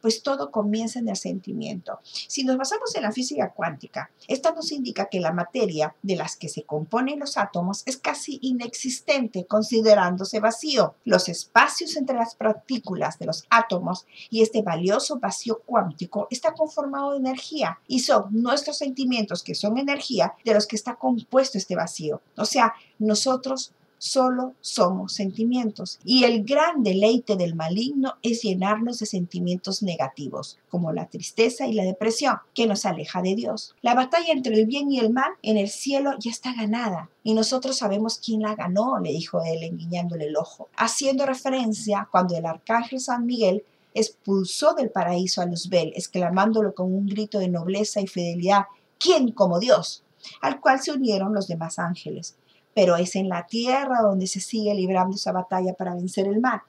pues 0.00 0.22
todo 0.22 0.50
comienza 0.50 0.98
en 0.98 1.08
el 1.08 1.16
sentimiento. 1.16 2.00
Si 2.02 2.44
nos 2.44 2.56
basamos 2.58 2.94
en 2.94 3.02
la 3.02 3.12
física 3.12 3.52
cuántica, 3.52 4.10
esta 4.28 4.52
nos 4.52 4.72
indica 4.72 5.06
que 5.06 5.20
la 5.20 5.32
materia 5.32 5.94
de 6.02 6.16
las 6.16 6.36
que 6.36 6.48
se 6.48 6.64
componen 6.64 7.20
los 7.20 7.38
átomos 7.38 7.82
es 7.86 7.96
casi 7.96 8.38
inexistente 8.42 9.46
considerándose 9.46 10.40
vacío. 10.40 10.94
Los 11.04 11.28
espacios 11.28 11.96
entre 11.96 12.16
las 12.16 12.34
partículas 12.34 13.18
de 13.18 13.26
los 13.26 13.44
átomos 13.48 14.06
y 14.28 14.42
este 14.42 14.62
valioso 14.62 15.18
vacío 15.18 15.62
cuántico 15.64 16.28
está 16.30 16.52
conformado 16.52 17.12
de 17.12 17.18
energía 17.18 17.78
y 17.88 18.00
son 18.00 18.28
nuestros 18.30 18.78
sentimientos 18.78 19.42
que 19.42 19.54
son 19.54 19.78
energía 19.78 20.34
de 20.44 20.54
los 20.54 20.66
que 20.66 20.76
está 20.76 20.96
compuesto 20.96 21.58
este 21.58 21.76
vacío. 21.76 22.20
O 22.36 22.44
sea, 22.44 22.74
nosotros 22.98 23.72
solo 24.02 24.54
somos 24.60 25.12
sentimientos. 25.12 26.00
Y 26.04 26.24
el 26.24 26.42
gran 26.42 26.82
deleite 26.82 27.36
del 27.36 27.54
maligno 27.54 28.14
es 28.22 28.42
llenarnos 28.42 28.98
de 28.98 29.06
sentimientos 29.06 29.80
negativos, 29.80 30.58
como 30.68 30.92
la 30.92 31.06
tristeza 31.06 31.68
y 31.68 31.72
la 31.72 31.84
depresión, 31.84 32.38
que 32.52 32.66
nos 32.66 32.84
aleja 32.84 33.22
de 33.22 33.36
Dios. 33.36 33.76
La 33.80 33.94
batalla 33.94 34.32
entre 34.32 34.56
el 34.56 34.66
bien 34.66 34.90
y 34.90 34.98
el 34.98 35.12
mal 35.12 35.30
en 35.42 35.56
el 35.56 35.68
cielo 35.68 36.14
ya 36.18 36.32
está 36.32 36.52
ganada. 36.52 37.10
Y 37.22 37.34
nosotros 37.34 37.78
sabemos 37.78 38.18
quién 38.18 38.42
la 38.42 38.56
ganó, 38.56 38.98
le 38.98 39.12
dijo 39.12 39.40
él, 39.44 39.62
enguiñándole 39.62 40.24
el 40.24 40.36
ojo, 40.36 40.68
haciendo 40.76 41.24
referencia 41.24 42.08
cuando 42.10 42.36
el 42.36 42.44
arcángel 42.44 42.98
San 42.98 43.24
Miguel 43.24 43.62
expulsó 43.94 44.74
del 44.74 44.90
paraíso 44.90 45.42
a 45.42 45.46
Luzbel, 45.46 45.92
exclamándolo 45.94 46.74
con 46.74 46.92
un 46.92 47.06
grito 47.06 47.38
de 47.38 47.48
nobleza 47.48 48.00
y 48.00 48.08
fidelidad, 48.08 48.64
¿quién 48.98 49.30
como 49.30 49.60
Dios? 49.60 50.02
al 50.40 50.60
cual 50.60 50.80
se 50.80 50.92
unieron 50.92 51.34
los 51.34 51.48
demás 51.48 51.80
ángeles 51.80 52.36
pero 52.74 52.96
es 52.96 53.16
en 53.16 53.28
la 53.28 53.46
tierra 53.46 54.00
donde 54.02 54.26
se 54.26 54.40
sigue 54.40 54.74
librando 54.74 55.16
esa 55.16 55.32
batalla 55.32 55.74
para 55.74 55.94
vencer 55.94 56.26
el 56.26 56.40
mal. 56.40 56.62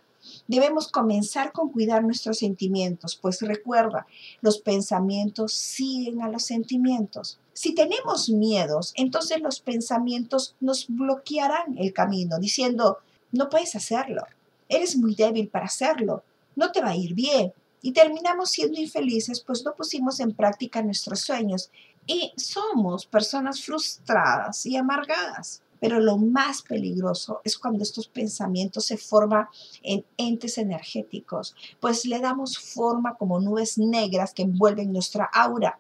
Debemos 0.48 0.88
comenzar 0.88 1.52
con 1.52 1.70
cuidar 1.70 2.04
nuestros 2.04 2.40
sentimientos, 2.40 3.18
pues 3.22 3.42
recuerda, 3.42 4.08
los 4.42 4.60
pensamientos 4.60 5.54
siguen 5.54 6.22
a 6.22 6.30
los 6.30 6.44
sentimientos. 6.44 7.40
Si 7.54 7.76
tenemos 7.76 8.30
miedos, 8.30 8.94
entonces 8.96 9.42
los 9.42 9.60
pensamientos 9.60 10.56
nos 10.62 10.88
bloquearán 10.88 11.78
el 11.78 11.92
camino, 11.94 12.40
diciendo, 12.40 13.00
no 13.32 13.50
puedes 13.50 13.76
hacerlo, 13.76 14.24
eres 14.70 14.98
muy 14.98 15.16
débil 15.16 15.50
para 15.50 15.66
hacerlo, 15.66 16.24
no 16.56 16.72
te 16.72 16.82
va 16.82 16.92
a 16.92 16.96
ir 16.96 17.14
bien. 17.14 17.54
Y 17.82 17.92
terminamos 17.92 18.52
siendo 18.52 18.80
infelices, 18.80 19.42
pues 19.42 19.66
no 19.66 19.76
pusimos 19.76 20.22
en 20.22 20.34
práctica 20.34 20.82
nuestros 20.82 21.20
sueños 21.20 21.70
y 22.08 22.32
somos 22.38 23.06
personas 23.06 23.62
frustradas 23.62 24.66
y 24.66 24.78
amargadas. 24.78 25.63
Pero 25.84 26.00
lo 26.00 26.16
más 26.16 26.62
peligroso 26.62 27.42
es 27.44 27.58
cuando 27.58 27.84
estos 27.84 28.08
pensamientos 28.08 28.86
se 28.86 28.96
forman 28.96 29.48
en 29.82 30.06
entes 30.16 30.58
energéticos, 30.58 31.58
pues 31.82 32.06
le 32.06 32.22
damos 32.22 32.58
forma 32.58 33.16
como 33.16 33.42
nubes 33.42 33.78
negras 33.78 34.34
que 34.34 34.44
envuelven 34.44 34.94
nuestra 34.94 35.26
aura. 35.26 35.78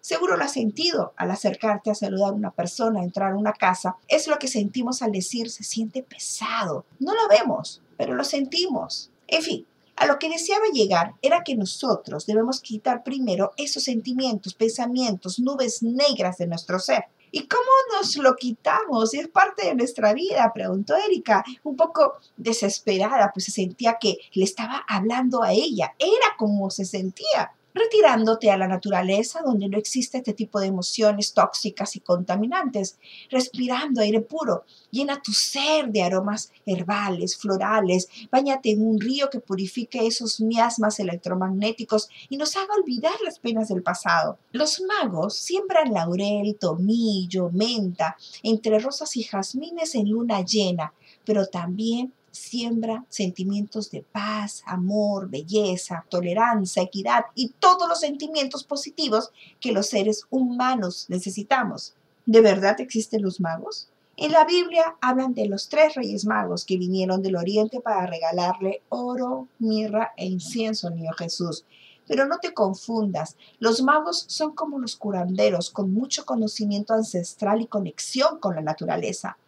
Seguro 0.00 0.36
lo 0.36 0.44
has 0.44 0.52
sentido 0.52 1.12
al 1.16 1.32
acercarte 1.32 1.90
a 1.90 1.96
saludar 1.96 2.28
a 2.28 2.36
una 2.36 2.52
persona, 2.52 3.02
entrar 3.02 3.32
a 3.32 3.36
una 3.36 3.52
casa. 3.52 3.96
Es 4.06 4.28
lo 4.28 4.38
que 4.38 4.46
sentimos 4.46 5.02
al 5.02 5.10
decir 5.10 5.50
se 5.50 5.64
siente 5.64 6.04
pesado. 6.04 6.84
No 7.00 7.12
lo 7.12 7.26
vemos, 7.26 7.82
pero 7.96 8.14
lo 8.14 8.22
sentimos. 8.22 9.10
En 9.26 9.42
fin, 9.42 9.66
A 9.96 10.06
lo 10.06 10.18
que 10.18 10.30
deseaba 10.30 10.64
llegar 10.72 11.14
era 11.20 11.44
que 11.44 11.54
nosotros 11.54 12.26
debemos 12.26 12.60
quitar 12.60 13.02
primero 13.02 13.52
esos 13.56 13.82
sentimientos, 13.84 14.54
pensamientos, 14.54 15.38
nubes 15.38 15.82
negras 15.82 16.38
de 16.38 16.46
nuestro 16.46 16.78
ser. 16.78 17.04
¿Y 17.34 17.48
cómo 17.48 17.62
nos 17.96 18.14
lo 18.16 18.36
quitamos? 18.36 19.14
Es 19.14 19.26
parte 19.26 19.66
de 19.66 19.74
nuestra 19.74 20.12
vida, 20.12 20.52
preguntó 20.54 20.94
Erika, 20.94 21.42
un 21.64 21.76
poco 21.76 22.18
desesperada, 22.36 23.30
pues 23.32 23.46
se 23.46 23.50
sentía 23.50 23.96
que 23.98 24.18
le 24.34 24.44
estaba 24.44 24.84
hablando 24.86 25.42
a 25.42 25.52
ella. 25.52 25.94
Era 25.98 26.36
como 26.36 26.70
se 26.70 26.84
sentía 26.84 27.52
retirándote 27.74 28.50
a 28.50 28.56
la 28.56 28.68
naturaleza 28.68 29.40
donde 29.44 29.68
no 29.68 29.78
existe 29.78 30.18
este 30.18 30.32
tipo 30.32 30.60
de 30.60 30.66
emociones 30.66 31.32
tóxicas 31.32 31.96
y 31.96 32.00
contaminantes, 32.00 32.98
respirando 33.30 34.00
aire 34.00 34.20
puro. 34.20 34.64
Llena 34.90 35.22
tu 35.22 35.32
ser 35.32 35.90
de 35.90 36.02
aromas 36.02 36.52
herbales, 36.66 37.36
florales, 37.36 38.08
bañate 38.30 38.70
en 38.70 38.86
un 38.86 39.00
río 39.00 39.30
que 39.30 39.40
purifique 39.40 40.06
esos 40.06 40.40
miasmas 40.40 41.00
electromagnéticos 41.00 42.08
y 42.28 42.36
nos 42.36 42.56
haga 42.56 42.74
olvidar 42.74 43.14
las 43.24 43.38
penas 43.38 43.68
del 43.68 43.82
pasado. 43.82 44.38
Los 44.52 44.82
magos 44.82 45.36
siembran 45.36 45.92
laurel, 45.92 46.56
tomillo, 46.58 47.50
menta, 47.50 48.16
entre 48.42 48.78
rosas 48.78 49.16
y 49.16 49.22
jazmines 49.22 49.94
en 49.94 50.10
luna 50.10 50.44
llena, 50.44 50.92
pero 51.24 51.46
también 51.46 52.12
siembra 52.32 53.04
sentimientos 53.08 53.90
de 53.90 54.02
paz, 54.02 54.62
amor, 54.66 55.30
belleza, 55.30 56.04
tolerancia, 56.08 56.82
equidad 56.82 57.26
y 57.36 57.50
todos 57.60 57.88
los 57.88 58.00
sentimientos 58.00 58.64
positivos 58.64 59.30
que 59.60 59.70
los 59.70 59.86
seres 59.86 60.26
humanos 60.30 61.06
necesitamos. 61.08 61.94
¿De 62.26 62.40
verdad 62.40 62.80
existen 62.80 63.22
los 63.22 63.40
magos? 63.40 63.88
En 64.16 64.32
la 64.32 64.44
Biblia 64.44 64.96
hablan 65.00 65.34
de 65.34 65.46
los 65.46 65.68
tres 65.68 65.94
reyes 65.94 66.24
magos 66.24 66.64
que 66.64 66.76
vinieron 66.76 67.22
del 67.22 67.36
oriente 67.36 67.80
para 67.80 68.06
regalarle 68.06 68.82
oro, 68.88 69.48
mirra 69.58 70.12
e 70.16 70.26
incienso 70.26 70.88
al 70.88 70.96
niño 70.96 71.12
Jesús. 71.16 71.64
Pero 72.06 72.26
no 72.26 72.38
te 72.38 72.52
confundas, 72.52 73.36
los 73.58 73.82
magos 73.82 74.24
son 74.28 74.54
como 74.54 74.78
los 74.78 74.96
curanderos 74.96 75.70
con 75.70 75.92
mucho 75.92 76.26
conocimiento 76.26 76.94
ancestral 76.94 77.62
y 77.62 77.66
conexión 77.66 78.38
con 78.38 78.54
la 78.54 78.60
naturaleza. 78.60 79.38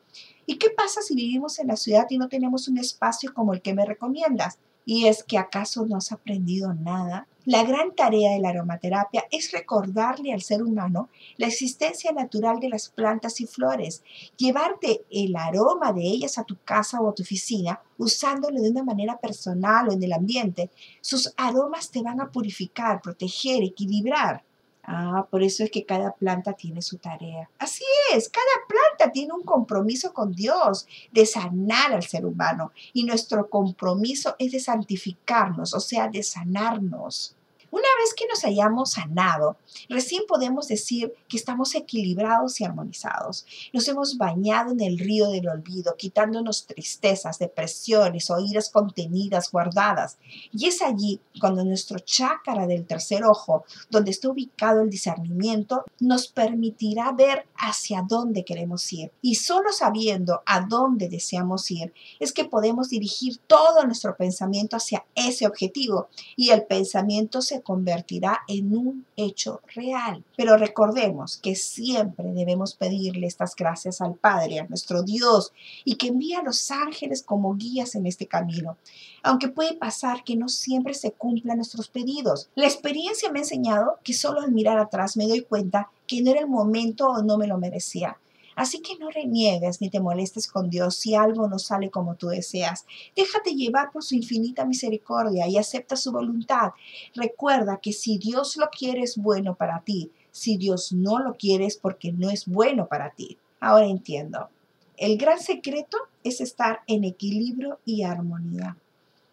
¿Y 0.46 0.56
qué 0.56 0.70
pasa 0.70 1.00
si 1.00 1.14
vivimos 1.14 1.58
en 1.58 1.68
la 1.68 1.76
ciudad 1.76 2.06
y 2.10 2.18
no 2.18 2.28
tenemos 2.28 2.68
un 2.68 2.78
espacio 2.78 3.32
como 3.32 3.54
el 3.54 3.62
que 3.62 3.74
me 3.74 3.86
recomiendas? 3.86 4.58
¿Y 4.86 5.06
es 5.06 5.24
que 5.24 5.38
acaso 5.38 5.86
no 5.86 5.96
has 5.96 6.12
aprendido 6.12 6.74
nada? 6.74 7.26
La 7.46 7.64
gran 7.64 7.94
tarea 7.94 8.32
de 8.32 8.40
la 8.40 8.50
aromaterapia 8.50 9.24
es 9.30 9.52
recordarle 9.52 10.32
al 10.32 10.42
ser 10.42 10.62
humano 10.62 11.08
la 11.36 11.46
existencia 11.46 12.12
natural 12.12 12.60
de 12.60 12.68
las 12.68 12.88
plantas 12.90 13.40
y 13.40 13.46
flores, 13.46 14.02
llevarte 14.36 15.04
el 15.10 15.36
aroma 15.36 15.92
de 15.92 16.02
ellas 16.02 16.38
a 16.38 16.44
tu 16.44 16.56
casa 16.64 17.00
o 17.00 17.08
a 17.08 17.14
tu 17.14 17.22
oficina 17.22 17.80
usándolo 17.96 18.60
de 18.60 18.70
una 18.70 18.82
manera 18.82 19.18
personal 19.18 19.88
o 19.88 19.92
en 19.92 20.02
el 20.02 20.12
ambiente. 20.12 20.70
Sus 21.00 21.32
aromas 21.36 21.90
te 21.90 22.02
van 22.02 22.20
a 22.20 22.30
purificar, 22.30 23.00
proteger, 23.00 23.62
equilibrar. 23.62 24.42
Ah, 24.86 25.26
por 25.30 25.42
eso 25.42 25.64
es 25.64 25.70
que 25.70 25.86
cada 25.86 26.12
planta 26.12 26.52
tiene 26.52 26.82
su 26.82 26.98
tarea. 26.98 27.48
Así 27.58 27.84
es, 28.12 28.28
cada 28.28 28.44
planta 28.68 29.12
tiene 29.12 29.32
un 29.32 29.42
compromiso 29.42 30.12
con 30.12 30.32
Dios 30.32 30.86
de 31.10 31.24
sanar 31.24 31.92
al 31.92 32.02
ser 32.02 32.26
humano 32.26 32.72
y 32.92 33.04
nuestro 33.04 33.48
compromiso 33.48 34.36
es 34.38 34.52
de 34.52 34.60
santificarnos, 34.60 35.72
o 35.72 35.80
sea, 35.80 36.08
de 36.08 36.22
sanarnos. 36.22 37.34
Una 37.74 37.88
vez 37.98 38.14
que 38.14 38.28
nos 38.28 38.44
hayamos 38.44 38.92
sanado, 38.92 39.56
recién 39.88 40.22
podemos 40.28 40.68
decir 40.68 41.12
que 41.28 41.36
estamos 41.36 41.74
equilibrados 41.74 42.60
y 42.60 42.64
armonizados. 42.64 43.46
Nos 43.72 43.88
hemos 43.88 44.16
bañado 44.16 44.70
en 44.70 44.80
el 44.80 44.96
río 44.96 45.28
del 45.30 45.48
olvido, 45.48 45.96
quitándonos 45.98 46.68
tristezas, 46.68 47.40
depresiones 47.40 48.30
o 48.30 48.38
iras 48.38 48.70
contenidas, 48.70 49.50
guardadas. 49.50 50.18
Y 50.52 50.66
es 50.66 50.82
allí 50.82 51.20
cuando 51.40 51.64
nuestro 51.64 51.98
chácara 51.98 52.68
del 52.68 52.86
tercer 52.86 53.24
ojo, 53.24 53.64
donde 53.90 54.12
está 54.12 54.28
ubicado 54.28 54.82
el 54.82 54.88
discernimiento, 54.88 55.84
nos 55.98 56.28
permitirá 56.28 57.10
ver 57.10 57.48
hacia 57.56 58.04
dónde 58.08 58.44
queremos 58.44 58.92
ir. 58.92 59.10
Y 59.20 59.34
solo 59.34 59.72
sabiendo 59.72 60.44
a 60.46 60.60
dónde 60.60 61.08
deseamos 61.08 61.68
ir, 61.72 61.92
es 62.20 62.32
que 62.32 62.44
podemos 62.44 62.90
dirigir 62.90 63.38
todo 63.48 63.84
nuestro 63.84 64.16
pensamiento 64.16 64.76
hacia 64.76 65.04
ese 65.16 65.48
objetivo. 65.48 66.06
Y 66.36 66.50
el 66.50 66.66
pensamiento 66.66 67.42
se 67.42 67.63
convertirá 67.64 68.42
en 68.46 68.76
un 68.76 69.06
hecho 69.16 69.60
real. 69.74 70.22
Pero 70.36 70.56
recordemos 70.56 71.36
que 71.38 71.56
siempre 71.56 72.32
debemos 72.32 72.74
pedirle 72.74 73.26
estas 73.26 73.56
gracias 73.56 74.00
al 74.00 74.14
Padre, 74.14 74.60
a 74.60 74.68
nuestro 74.68 75.02
Dios, 75.02 75.52
y 75.84 75.96
que 75.96 76.06
envía 76.08 76.38
a 76.38 76.44
los 76.44 76.70
ángeles 76.70 77.22
como 77.22 77.56
guías 77.56 77.96
en 77.96 78.06
este 78.06 78.26
camino. 78.26 78.76
Aunque 79.24 79.48
puede 79.48 79.74
pasar 79.74 80.22
que 80.22 80.36
no 80.36 80.48
siempre 80.48 80.94
se 80.94 81.10
cumplan 81.10 81.56
nuestros 81.56 81.88
pedidos. 81.88 82.48
La 82.54 82.66
experiencia 82.66 83.32
me 83.32 83.40
ha 83.40 83.42
enseñado 83.42 83.98
que 84.04 84.14
solo 84.14 84.40
al 84.40 84.52
mirar 84.52 84.78
atrás 84.78 85.16
me 85.16 85.26
doy 85.26 85.42
cuenta 85.42 85.90
que 86.06 86.22
no 86.22 86.30
era 86.30 86.40
el 86.40 86.46
momento 86.46 87.08
o 87.08 87.22
no 87.22 87.38
me 87.38 87.46
lo 87.46 87.58
merecía. 87.58 88.18
Así 88.56 88.80
que 88.80 88.96
no 88.98 89.10
reniegues 89.10 89.80
ni 89.80 89.90
te 89.90 90.00
molestes 90.00 90.46
con 90.46 90.70
Dios 90.70 90.96
si 90.96 91.14
algo 91.14 91.48
no 91.48 91.58
sale 91.58 91.90
como 91.90 92.14
tú 92.14 92.28
deseas. 92.28 92.86
Déjate 93.16 93.54
llevar 93.54 93.90
por 93.92 94.02
su 94.02 94.14
infinita 94.14 94.64
misericordia 94.64 95.48
y 95.48 95.58
acepta 95.58 95.96
su 95.96 96.12
voluntad. 96.12 96.72
Recuerda 97.14 97.78
que 97.82 97.92
si 97.92 98.18
Dios 98.18 98.56
lo 98.56 98.68
quiere 98.70 99.02
es 99.02 99.16
bueno 99.16 99.54
para 99.54 99.80
ti. 99.80 100.10
Si 100.30 100.56
Dios 100.56 100.92
no 100.92 101.18
lo 101.18 101.34
quiere 101.34 101.66
es 101.66 101.76
porque 101.76 102.12
no 102.12 102.30
es 102.30 102.46
bueno 102.46 102.86
para 102.86 103.10
ti. 103.10 103.38
Ahora 103.60 103.86
entiendo. 103.86 104.48
El 104.96 105.18
gran 105.18 105.40
secreto 105.40 105.98
es 106.22 106.40
estar 106.40 106.82
en 106.86 107.02
equilibrio 107.02 107.80
y 107.84 108.04
armonía, 108.04 108.76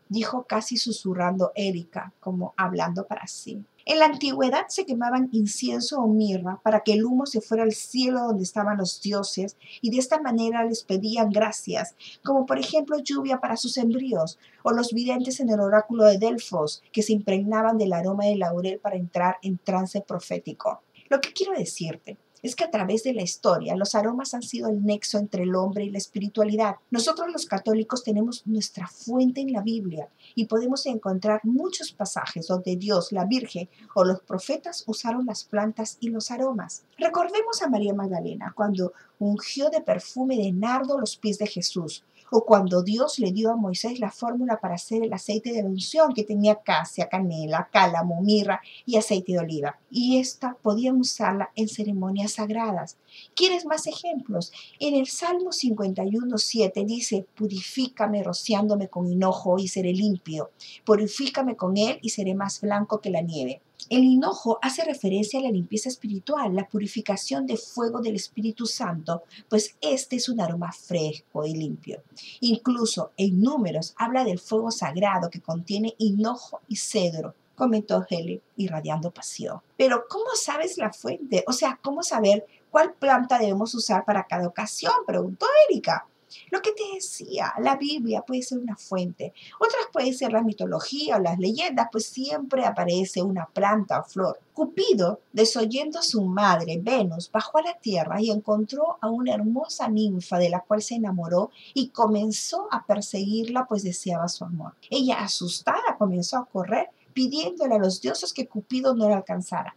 dijo 0.10 0.44
casi 0.44 0.78
susurrando 0.78 1.52
Erika, 1.54 2.14
como 2.20 2.54
hablando 2.58 3.06
para 3.06 3.28
sí. 3.28 3.64
En 3.86 4.00
la 4.00 4.06
antigüedad 4.06 4.68
se 4.68 4.86
quemaban 4.86 5.30
incienso 5.32 6.00
o 6.00 6.08
mirra 6.08 6.60
para 6.64 6.82
que 6.82 6.94
el 6.94 7.04
humo 7.04 7.26
se 7.26 7.42
fuera 7.42 7.64
al 7.64 7.72
cielo 7.72 8.22
donde 8.22 8.44
estaban 8.44 8.78
los 8.78 9.02
dioses 9.02 9.58
y 9.82 9.90
de 9.90 9.98
esta 9.98 10.22
manera 10.22 10.64
les 10.66 10.84
pedían 10.84 11.30
gracias, 11.30 11.96
como 12.24 12.46
por 12.46 12.60
ejemplo 12.60 13.00
lluvia 13.00 13.40
para 13.40 13.58
sus 13.58 13.78
embrios, 13.78 14.38
o 14.64 14.72
los 14.72 14.94
videntes 14.94 15.40
en 15.40 15.50
el 15.50 15.60
oráculo 15.60 16.06
de 16.06 16.20
Delfos 16.20 16.84
que 16.92 17.02
se 17.02 17.14
impregnaban 17.14 17.78
del 17.78 17.94
aroma 17.94 18.26
del 18.26 18.40
laurel 18.40 18.80
para 18.80 18.98
entrar 18.98 19.38
en 19.42 19.58
trance 19.58 20.02
profético. 20.02 20.82
Lo 21.10 21.20
que 21.20 21.34
quiero 21.34 21.54
decirte 21.54 22.18
es 22.42 22.56
que 22.56 22.64
a 22.64 22.72
través 22.72 23.04
de 23.04 23.14
la 23.14 23.22
historia 23.22 23.76
los 23.76 23.96
aromas 23.96 24.34
han 24.34 24.42
sido 24.42 24.70
el 24.70 24.84
nexo 24.84 25.18
entre 25.18 25.44
el 25.44 25.56
hombre 25.56 25.86
y 25.86 25.90
la 25.90 25.98
espiritualidad. 25.98 26.76
Nosotros 26.90 27.32
los 27.32 27.46
católicos 27.46 28.04
tenemos 28.04 28.46
nuestra 28.46 28.88
fuente 28.88 29.42
en 29.42 29.54
la 29.54 29.62
Biblia 29.62 30.10
y 30.36 30.46
podemos 30.46 30.86
encontrar 30.86 31.42
muchos 31.44 31.92
pasajes 31.92 32.48
donde 32.48 32.76
Dios, 32.76 33.12
la 33.12 33.26
Virgen 33.26 33.70
o 33.96 34.04
los 34.04 34.22
profetas 34.22 34.84
usaron 34.88 35.26
las 35.26 35.44
plantas 35.44 35.98
y 36.00 36.10
los 36.10 36.32
aromas. 36.32 36.84
Recordemos 36.98 37.62
a 37.62 37.70
María 37.70 37.94
Magdalena 37.94 38.54
cuando 38.56 38.94
ungió 39.20 39.70
de 39.70 39.82
perfume 39.82 40.38
de 40.38 40.52
nardo 40.52 41.00
los 41.00 41.18
pies 41.18 41.38
de 41.38 41.48
Jesús 41.48 42.04
o 42.34 42.46
cuando 42.46 42.82
Dios 42.82 43.20
le 43.20 43.32
dio 43.34 43.52
a 43.52 43.58
Moisés 43.58 44.00
la 44.00 44.10
fórmula 44.10 44.60
para 44.62 44.76
hacer 44.76 45.04
el 45.04 45.12
aceite 45.12 45.52
de 45.52 45.64
unción 45.64 46.14
que 46.14 46.24
tenía 46.24 46.56
casia, 46.56 47.10
canela, 47.10 47.70
cálamo, 47.72 48.22
mirra 48.22 48.62
y 48.86 48.96
aceite 48.96 49.34
de 49.34 49.40
oliva. 49.40 49.78
Y 49.92 50.18
esta 50.18 50.56
podían 50.62 50.96
usarla 50.96 51.52
en 51.56 51.68
ceremonias 51.68 52.34
sagradas. 52.34 52.98
¿Quieres 53.36 53.66
más 53.66 53.86
ejemplos? 53.86 54.54
En 54.80 54.96
el 54.96 55.08
Salmo 55.08 55.52
51, 55.52 56.38
7 56.38 56.86
dice, 56.86 57.26
purifícame 57.36 58.24
rociándome 58.24 58.88
con 58.88 59.12
hinojo 59.12 59.60
y 59.60 59.68
seré 59.68 59.92
limpio. 59.92 60.52
Purifícame 60.86 61.58
con 61.58 61.76
él 61.76 62.00
y 62.02 62.10
seré 62.10 62.34
más 62.34 62.62
blanco 62.62 63.02
que 63.02 63.10
la 63.10 63.22
nieve. 63.22 63.62
El 63.90 64.04
hinojo 64.04 64.60
hace 64.62 64.84
referencia 64.84 65.40
a 65.40 65.44
la 65.44 65.52
limpieza 65.52 65.90
espiritual, 65.90 66.56
la 66.56 66.68
purificación 66.68 67.46
de 67.46 67.58
fuego 67.58 68.02
del 68.02 68.16
Espíritu 68.16 68.66
Santo, 68.66 69.24
pues 69.50 69.76
este 69.82 70.16
es 70.16 70.30
un 70.30 70.40
aroma 70.40 70.72
fresco 70.72 71.46
y 71.46 71.54
limpio. 71.54 72.04
Incluso 72.40 73.12
en 73.18 73.42
números 73.42 73.94
habla 73.98 74.24
del 74.24 74.40
fuego 74.40 74.72
sagrado 74.72 75.30
que 75.30 75.42
contiene 75.42 75.96
hinojo 75.98 76.62
y 76.68 76.76
cedro, 76.78 77.36
comentó 77.56 78.06
Heli, 78.10 78.42
irradiando 78.56 79.12
pasión. 79.12 79.62
Pero 79.78 80.06
¿cómo 80.10 80.32
sabes 80.36 80.78
la 80.78 80.92
fuente? 80.92 81.44
O 81.48 81.54
sea, 81.54 81.80
¿cómo 81.82 82.04
saber 82.04 82.46
cuál 82.70 82.94
planta 82.94 83.38
debemos 83.38 83.76
usar 83.76 84.06
para 84.06 84.26
cada 84.26 84.48
ocasión? 84.48 84.94
preguntó 85.06 85.46
Erika. 85.70 86.08
Lo 86.50 86.62
que 86.62 86.72
te 86.72 86.84
decía, 86.96 87.54
la 87.60 87.76
Biblia 87.76 88.22
puede 88.22 88.42
ser 88.42 88.60
una 88.60 88.76
fuente, 88.76 89.34
otras 89.60 89.86
puede 89.92 90.14
ser 90.14 90.32
la 90.32 90.42
mitología 90.42 91.18
o 91.18 91.20
las 91.20 91.40
leyendas, 91.40 91.88
pues 91.92 92.06
siempre 92.06 92.66
aparece 92.66 93.22
una 93.22 93.46
planta 93.46 94.00
o 94.00 94.04
flor. 94.04 94.40
Cupido, 94.54 95.22
desoyendo 95.32 96.00
a 96.00 96.04
su 96.04 96.22
madre, 96.24 96.80
Venus, 96.82 97.32
bajó 97.32 97.60
a 97.60 97.64
la 97.64 97.80
tierra 97.80 98.22
y 98.22 98.32
encontró 98.32 98.98
a 99.02 99.10
una 99.10 99.34
hermosa 99.34 99.88
ninfa 99.88 100.38
de 100.38 100.50
la 100.50 100.62
cual 100.62 100.82
se 100.82 100.96
enamoró 100.96 101.52
y 101.74 101.90
comenzó 101.90 102.68
a 102.72 102.86
perseguirla 102.86 103.66
pues 103.68 103.84
deseaba 103.84 104.28
su 104.28 104.44
amor. 104.44 104.74
Ella, 104.90 105.22
asustada, 105.22 105.98
comenzó 105.98 106.38
a 106.38 106.46
correr 106.46 106.90
pidiéndole 107.14 107.76
a 107.76 107.80
los 107.80 108.02
dioses 108.02 108.34
que 108.34 108.48
Cupido 108.48 108.96
no 108.96 109.10
la 109.10 109.18
alcanzara. 109.18 109.76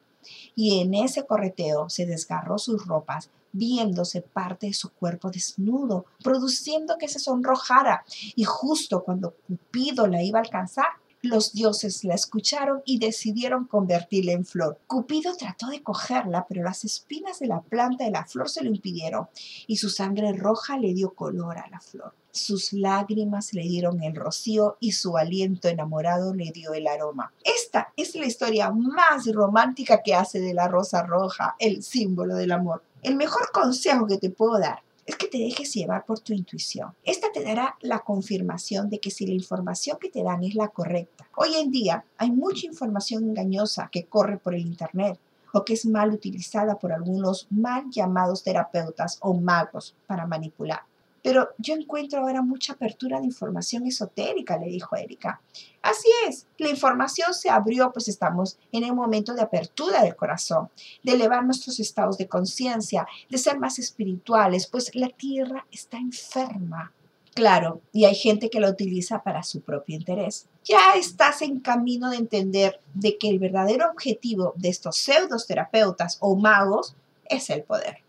Y 0.54 0.80
en 0.80 0.94
ese 0.94 1.26
correteo 1.26 1.90
se 1.90 2.06
desgarró 2.06 2.58
sus 2.58 2.86
ropas, 2.86 3.30
viéndose 3.54 4.20
parte 4.20 4.66
de 4.66 4.74
su 4.74 4.90
cuerpo 4.90 5.30
desnudo, 5.30 6.04
produciendo 6.22 6.96
que 6.98 7.08
se 7.08 7.18
sonrojara. 7.18 8.04
Y 8.36 8.44
justo 8.44 9.02
cuando 9.02 9.34
Cupido 9.46 10.06
la 10.06 10.22
iba 10.22 10.38
a 10.38 10.42
alcanzar, 10.42 10.88
Los 11.24 11.54
dioses 11.54 12.04
la 12.04 12.14
escucharon 12.14 12.82
y 12.84 12.98
decidieron 12.98 13.64
convertirla 13.64 14.32
en 14.32 14.44
flor. 14.44 14.78
Cupido 14.86 15.34
trató 15.34 15.68
de 15.68 15.82
cogerla, 15.82 16.44
pero 16.46 16.62
las 16.62 16.84
espinas 16.84 17.38
de 17.38 17.46
la 17.46 17.62
planta 17.62 18.04
de 18.04 18.10
la 18.10 18.26
flor 18.26 18.50
se 18.50 18.62
lo 18.62 18.68
impidieron 18.68 19.28
y 19.66 19.78
su 19.78 19.88
sangre 19.88 20.34
roja 20.34 20.76
le 20.76 20.92
dio 20.92 21.14
color 21.14 21.56
a 21.56 21.70
la 21.70 21.80
flor. 21.80 22.12
Sus 22.30 22.74
lágrimas 22.74 23.54
le 23.54 23.62
dieron 23.62 24.02
el 24.02 24.14
rocío 24.14 24.76
y 24.80 24.92
su 24.92 25.16
aliento 25.16 25.68
enamorado 25.68 26.34
le 26.34 26.50
dio 26.52 26.74
el 26.74 26.86
aroma. 26.86 27.32
Esta 27.42 27.94
es 27.96 28.14
la 28.16 28.26
historia 28.26 28.70
más 28.70 29.26
romántica 29.32 30.02
que 30.02 30.14
hace 30.14 30.40
de 30.40 30.52
la 30.52 30.68
rosa 30.68 31.04
roja, 31.04 31.56
el 31.58 31.82
símbolo 31.82 32.34
del 32.34 32.52
amor. 32.52 32.82
El 33.04 33.16
mejor 33.16 33.52
consejo 33.52 34.06
que 34.06 34.16
te 34.16 34.30
puedo 34.30 34.58
dar 34.58 34.78
es 35.04 35.16
que 35.16 35.28
te 35.28 35.36
dejes 35.36 35.74
llevar 35.74 36.06
por 36.06 36.20
tu 36.20 36.32
intuición. 36.32 36.94
Esta 37.04 37.30
te 37.30 37.44
dará 37.44 37.76
la 37.82 37.98
confirmación 37.98 38.88
de 38.88 38.98
que 38.98 39.10
si 39.10 39.26
la 39.26 39.34
información 39.34 39.98
que 40.00 40.08
te 40.08 40.22
dan 40.22 40.42
es 40.42 40.54
la 40.54 40.68
correcta. 40.68 41.28
Hoy 41.36 41.54
en 41.56 41.70
día 41.70 42.06
hay 42.16 42.30
mucha 42.30 42.66
información 42.66 43.24
engañosa 43.24 43.90
que 43.92 44.06
corre 44.06 44.38
por 44.38 44.54
el 44.54 44.62
Internet 44.62 45.20
o 45.52 45.66
que 45.66 45.74
es 45.74 45.84
mal 45.84 46.14
utilizada 46.14 46.78
por 46.78 46.94
algunos 46.94 47.46
mal 47.50 47.90
llamados 47.90 48.42
terapeutas 48.42 49.18
o 49.20 49.34
magos 49.34 49.94
para 50.06 50.26
manipular. 50.26 50.80
Pero 51.24 51.48
yo 51.56 51.74
encuentro 51.74 52.20
ahora 52.20 52.42
mucha 52.42 52.74
apertura 52.74 53.18
de 53.18 53.24
información 53.24 53.86
esotérica, 53.86 54.58
le 54.58 54.66
dijo 54.66 54.94
Erika. 54.94 55.40
Así 55.80 56.06
es, 56.28 56.46
la 56.58 56.68
información 56.68 57.32
se 57.32 57.48
abrió, 57.48 57.90
pues 57.94 58.08
estamos 58.08 58.58
en 58.72 58.84
el 58.84 58.94
momento 58.94 59.32
de 59.32 59.40
apertura 59.40 60.02
del 60.02 60.16
corazón, 60.16 60.68
de 61.02 61.12
elevar 61.12 61.42
nuestros 61.42 61.80
estados 61.80 62.18
de 62.18 62.28
conciencia, 62.28 63.06
de 63.30 63.38
ser 63.38 63.58
más 63.58 63.78
espirituales, 63.78 64.66
pues 64.66 64.94
la 64.94 65.08
tierra 65.08 65.66
está 65.72 65.96
enferma. 65.96 66.92
Claro, 67.32 67.80
y 67.90 68.04
hay 68.04 68.14
gente 68.14 68.50
que 68.50 68.60
la 68.60 68.68
utiliza 68.68 69.22
para 69.22 69.42
su 69.44 69.62
propio 69.62 69.96
interés. 69.96 70.46
Ya 70.64 70.92
estás 70.94 71.40
en 71.40 71.60
camino 71.60 72.10
de 72.10 72.18
entender 72.18 72.80
de 72.92 73.16
que 73.16 73.30
el 73.30 73.38
verdadero 73.38 73.90
objetivo 73.90 74.52
de 74.56 74.68
estos 74.68 74.98
pseudos 74.98 75.46
terapeutas 75.46 76.18
o 76.20 76.36
magos 76.36 76.94
es 77.30 77.48
el 77.48 77.62
poder. 77.62 78.03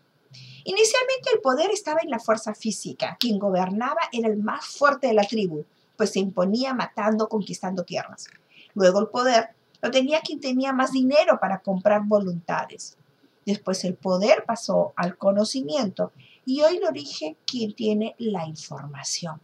Inicialmente 0.68 1.30
el 1.32 1.40
poder 1.40 1.70
estaba 1.70 2.00
en 2.02 2.10
la 2.10 2.18
fuerza 2.18 2.52
física. 2.52 3.16
Quien 3.20 3.38
gobernaba 3.38 4.00
era 4.10 4.28
el 4.28 4.36
más 4.38 4.66
fuerte 4.66 5.06
de 5.06 5.14
la 5.14 5.22
tribu, 5.22 5.64
pues 5.96 6.10
se 6.10 6.18
imponía 6.18 6.74
matando, 6.74 7.28
conquistando 7.28 7.84
tierras. 7.84 8.26
Luego 8.74 8.98
el 8.98 9.06
poder 9.06 9.50
lo 9.80 9.92
tenía 9.92 10.22
quien 10.22 10.40
tenía 10.40 10.72
más 10.72 10.90
dinero 10.90 11.38
para 11.40 11.60
comprar 11.60 12.02
voluntades. 12.04 12.96
Después 13.44 13.84
el 13.84 13.94
poder 13.94 14.44
pasó 14.44 14.92
al 14.96 15.16
conocimiento 15.16 16.10
y 16.44 16.62
hoy 16.62 16.80
lo 16.80 16.90
rige 16.90 17.36
quien 17.46 17.72
tiene 17.72 18.16
la 18.18 18.44
información. 18.48 19.40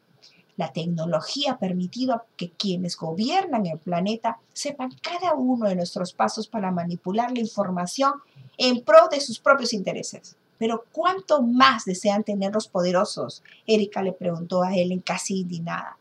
La 0.56 0.72
tecnología 0.72 1.52
ha 1.52 1.58
permitido 1.58 2.24
que 2.36 2.50
quienes 2.50 2.96
gobiernan 2.96 3.66
el 3.66 3.78
planeta 3.78 4.40
sepan 4.52 4.90
cada 5.00 5.34
uno 5.34 5.68
de 5.68 5.76
nuestros 5.76 6.14
pasos 6.14 6.48
para 6.48 6.72
manipular 6.72 7.30
la 7.30 7.38
información 7.38 8.14
en 8.58 8.82
pro 8.82 9.06
de 9.08 9.20
sus 9.20 9.38
propios 9.38 9.72
intereses. 9.72 10.36
Pero 10.62 10.84
¿cuánto 10.92 11.42
más 11.42 11.84
desean 11.86 12.22
tener 12.22 12.54
los 12.54 12.68
poderosos? 12.68 13.42
Erika 13.66 14.00
le 14.00 14.12
preguntó 14.12 14.62
a 14.62 14.72
Ellen 14.76 15.00
casi 15.00 15.40
indignada. 15.40 15.98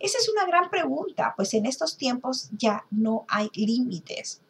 Esa 0.00 0.18
es 0.18 0.28
una 0.28 0.44
gran 0.46 0.68
pregunta, 0.68 1.32
pues 1.36 1.54
en 1.54 1.64
estos 1.64 1.96
tiempos 1.96 2.50
ya 2.58 2.84
no 2.90 3.24
hay 3.28 3.48
límites. 3.54 4.42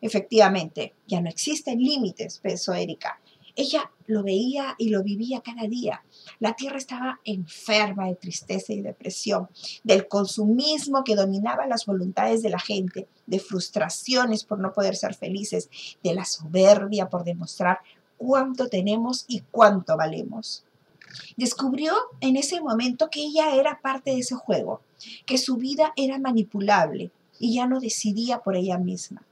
Efectivamente, 0.00 0.94
ya 1.08 1.20
no 1.20 1.28
existen 1.28 1.80
límites, 1.80 2.38
pensó 2.38 2.74
Erika. 2.74 3.20
Ella 3.56 3.90
lo 4.06 4.22
veía 4.22 4.76
y 4.78 4.90
lo 4.90 5.02
vivía 5.02 5.40
cada 5.40 5.66
día. 5.66 6.04
La 6.38 6.54
tierra 6.54 6.78
estaba 6.78 7.18
enferma 7.24 8.06
de 8.06 8.14
tristeza 8.14 8.72
y 8.72 8.82
depresión, 8.82 9.48
del 9.82 10.06
consumismo 10.06 11.02
que 11.02 11.16
dominaba 11.16 11.66
las 11.66 11.86
voluntades 11.86 12.40
de 12.40 12.50
la 12.50 12.60
gente, 12.60 13.08
de 13.26 13.40
frustraciones 13.40 14.44
por 14.44 14.60
no 14.60 14.72
poder 14.72 14.94
ser 14.94 15.14
felices, 15.14 15.68
de 16.04 16.14
la 16.14 16.24
soberbia 16.24 17.10
por 17.10 17.24
demostrar 17.24 17.80
cuánto 18.22 18.68
tenemos 18.68 19.24
y 19.26 19.40
cuánto 19.50 19.96
valemos. 19.96 20.64
Descubrió 21.36 21.92
en 22.20 22.36
ese 22.36 22.60
momento 22.60 23.10
que 23.10 23.20
ella 23.20 23.56
era 23.56 23.80
parte 23.82 24.12
de 24.12 24.20
ese 24.20 24.36
juego, 24.36 24.80
que 25.26 25.38
su 25.38 25.56
vida 25.56 25.92
era 25.96 26.20
manipulable 26.20 27.10
y 27.40 27.54
ya 27.54 27.66
no 27.66 27.80
decidía 27.80 28.38
por 28.38 28.54
ella 28.54 28.78
misma. 28.78 29.24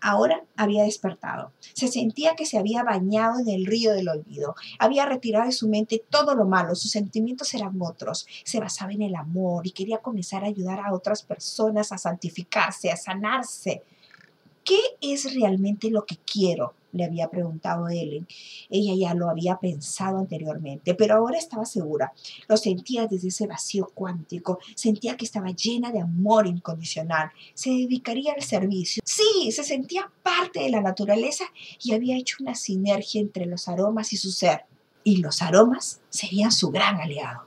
Ahora 0.00 0.42
había 0.56 0.84
despertado. 0.84 1.52
Se 1.74 1.88
sentía 1.88 2.34
que 2.34 2.46
se 2.46 2.58
había 2.58 2.82
bañado 2.82 3.40
en 3.40 3.48
el 3.48 3.66
río 3.66 3.92
del 3.92 4.08
olvido. 4.08 4.54
Había 4.78 5.04
retirado 5.06 5.46
de 5.46 5.52
su 5.52 5.68
mente 5.68 6.02
todo 6.10 6.34
lo 6.34 6.46
malo. 6.46 6.74
Sus 6.74 6.90
sentimientos 6.90 7.52
eran 7.54 7.80
otros. 7.80 8.26
Se 8.44 8.60
basaba 8.60 8.92
en 8.92 9.02
el 9.02 9.14
amor 9.14 9.66
y 9.66 9.70
quería 9.70 9.98
comenzar 9.98 10.44
a 10.44 10.48
ayudar 10.48 10.80
a 10.80 10.92
otras 10.92 11.22
personas 11.22 11.92
a 11.92 11.98
santificarse, 11.98 12.90
a 12.90 12.96
sanarse. 12.96 13.82
¿Qué 14.62 14.78
es 15.00 15.34
realmente 15.34 15.90
lo 15.90 16.04
que 16.04 16.16
quiero? 16.16 16.74
Le 16.94 17.04
había 17.04 17.28
preguntado 17.28 17.88
Ellen. 17.88 18.26
Ella 18.70 18.94
ya 18.96 19.14
lo 19.14 19.28
había 19.28 19.56
pensado 19.56 20.18
anteriormente, 20.18 20.94
pero 20.94 21.16
ahora 21.16 21.36
estaba 21.36 21.66
segura. 21.66 22.12
Lo 22.48 22.56
sentía 22.56 23.06
desde 23.06 23.28
ese 23.28 23.46
vacío 23.46 23.90
cuántico. 23.92 24.58
Sentía 24.74 25.16
que 25.16 25.24
estaba 25.24 25.50
llena 25.50 25.90
de 25.90 26.00
amor 26.00 26.46
incondicional. 26.46 27.30
Se 27.52 27.70
dedicaría 27.70 28.32
al 28.32 28.42
servicio. 28.42 29.02
Sí, 29.04 29.50
se 29.50 29.64
sentía 29.64 30.10
parte 30.22 30.60
de 30.60 30.70
la 30.70 30.80
naturaleza 30.80 31.44
y 31.82 31.92
había 31.92 32.16
hecho 32.16 32.36
una 32.40 32.54
sinergia 32.54 33.20
entre 33.20 33.46
los 33.46 33.68
aromas 33.68 34.12
y 34.12 34.16
su 34.16 34.30
ser. 34.30 34.64
Y 35.02 35.16
los 35.16 35.42
aromas 35.42 36.00
serían 36.08 36.52
su 36.52 36.70
gran 36.70 37.00
aliado. 37.00 37.42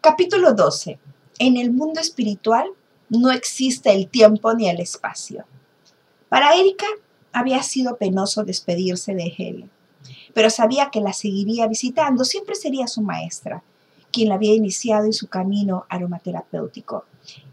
Capítulo 0.00 0.52
12. 0.54 0.98
En 1.38 1.56
el 1.56 1.72
mundo 1.72 2.00
espiritual 2.00 2.68
no 3.08 3.30
existe 3.30 3.92
el 3.92 4.08
tiempo 4.08 4.52
ni 4.54 4.68
el 4.68 4.80
espacio. 4.80 5.44
Para 6.28 6.54
Erika 6.56 6.86
había 7.32 7.62
sido 7.62 7.96
penoso 7.96 8.44
despedirse 8.44 9.14
de 9.14 9.32
Helen, 9.36 9.70
pero 10.34 10.50
sabía 10.50 10.90
que 10.90 11.00
la 11.00 11.12
seguiría 11.12 11.66
visitando, 11.66 12.24
siempre 12.24 12.54
sería 12.54 12.86
su 12.86 13.02
maestra, 13.02 13.62
quien 14.12 14.28
la 14.28 14.36
había 14.36 14.54
iniciado 14.54 15.04
en 15.04 15.12
su 15.12 15.28
camino 15.28 15.84
aromaterapéutico. 15.88 17.04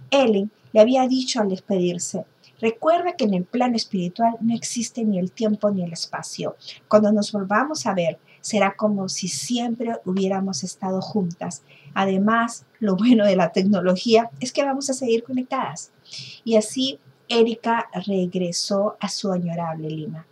Ellen 0.10 0.52
le 0.74 0.82
había 0.82 1.08
dicho 1.08 1.42
al 1.42 1.50
despedirse, 1.50 2.26
recuerda 2.62 3.14
que 3.14 3.26
en 3.26 3.34
el 3.34 3.44
plano 3.44 3.76
espiritual 3.76 4.36
no 4.40 4.56
existe 4.56 5.04
ni 5.04 5.20
el 5.20 5.32
tiempo 5.32 5.70
ni 5.72 5.84
el 5.84 5.94
espacio. 5.94 6.56
Cuando 6.88 7.12
nos 7.12 7.32
volvamos 7.32 7.86
a 7.86 7.94
ver, 7.94 8.20
será 8.42 8.76
como 8.76 9.10
si 9.10 9.28
siempre 9.28 9.96
hubiéramos 10.06 10.64
estado 10.64 11.02
juntas. 11.02 11.64
Además, 11.94 12.66
lo 12.80 12.96
bueno 12.96 13.26
de 13.26 13.36
la 13.36 13.52
tecnología 13.52 14.30
es 14.40 14.54
que 14.54 14.64
vamos 14.64 14.90
a 14.90 14.94
seguir 14.94 15.24
conectadas. 15.24 15.92
Y 16.44 16.56
así 16.56 17.00
Erika 17.30 17.90
regresó 18.06 18.98
a 19.00 19.10
su 19.10 19.32
añorable 19.32 19.90
Lima. 19.90 20.26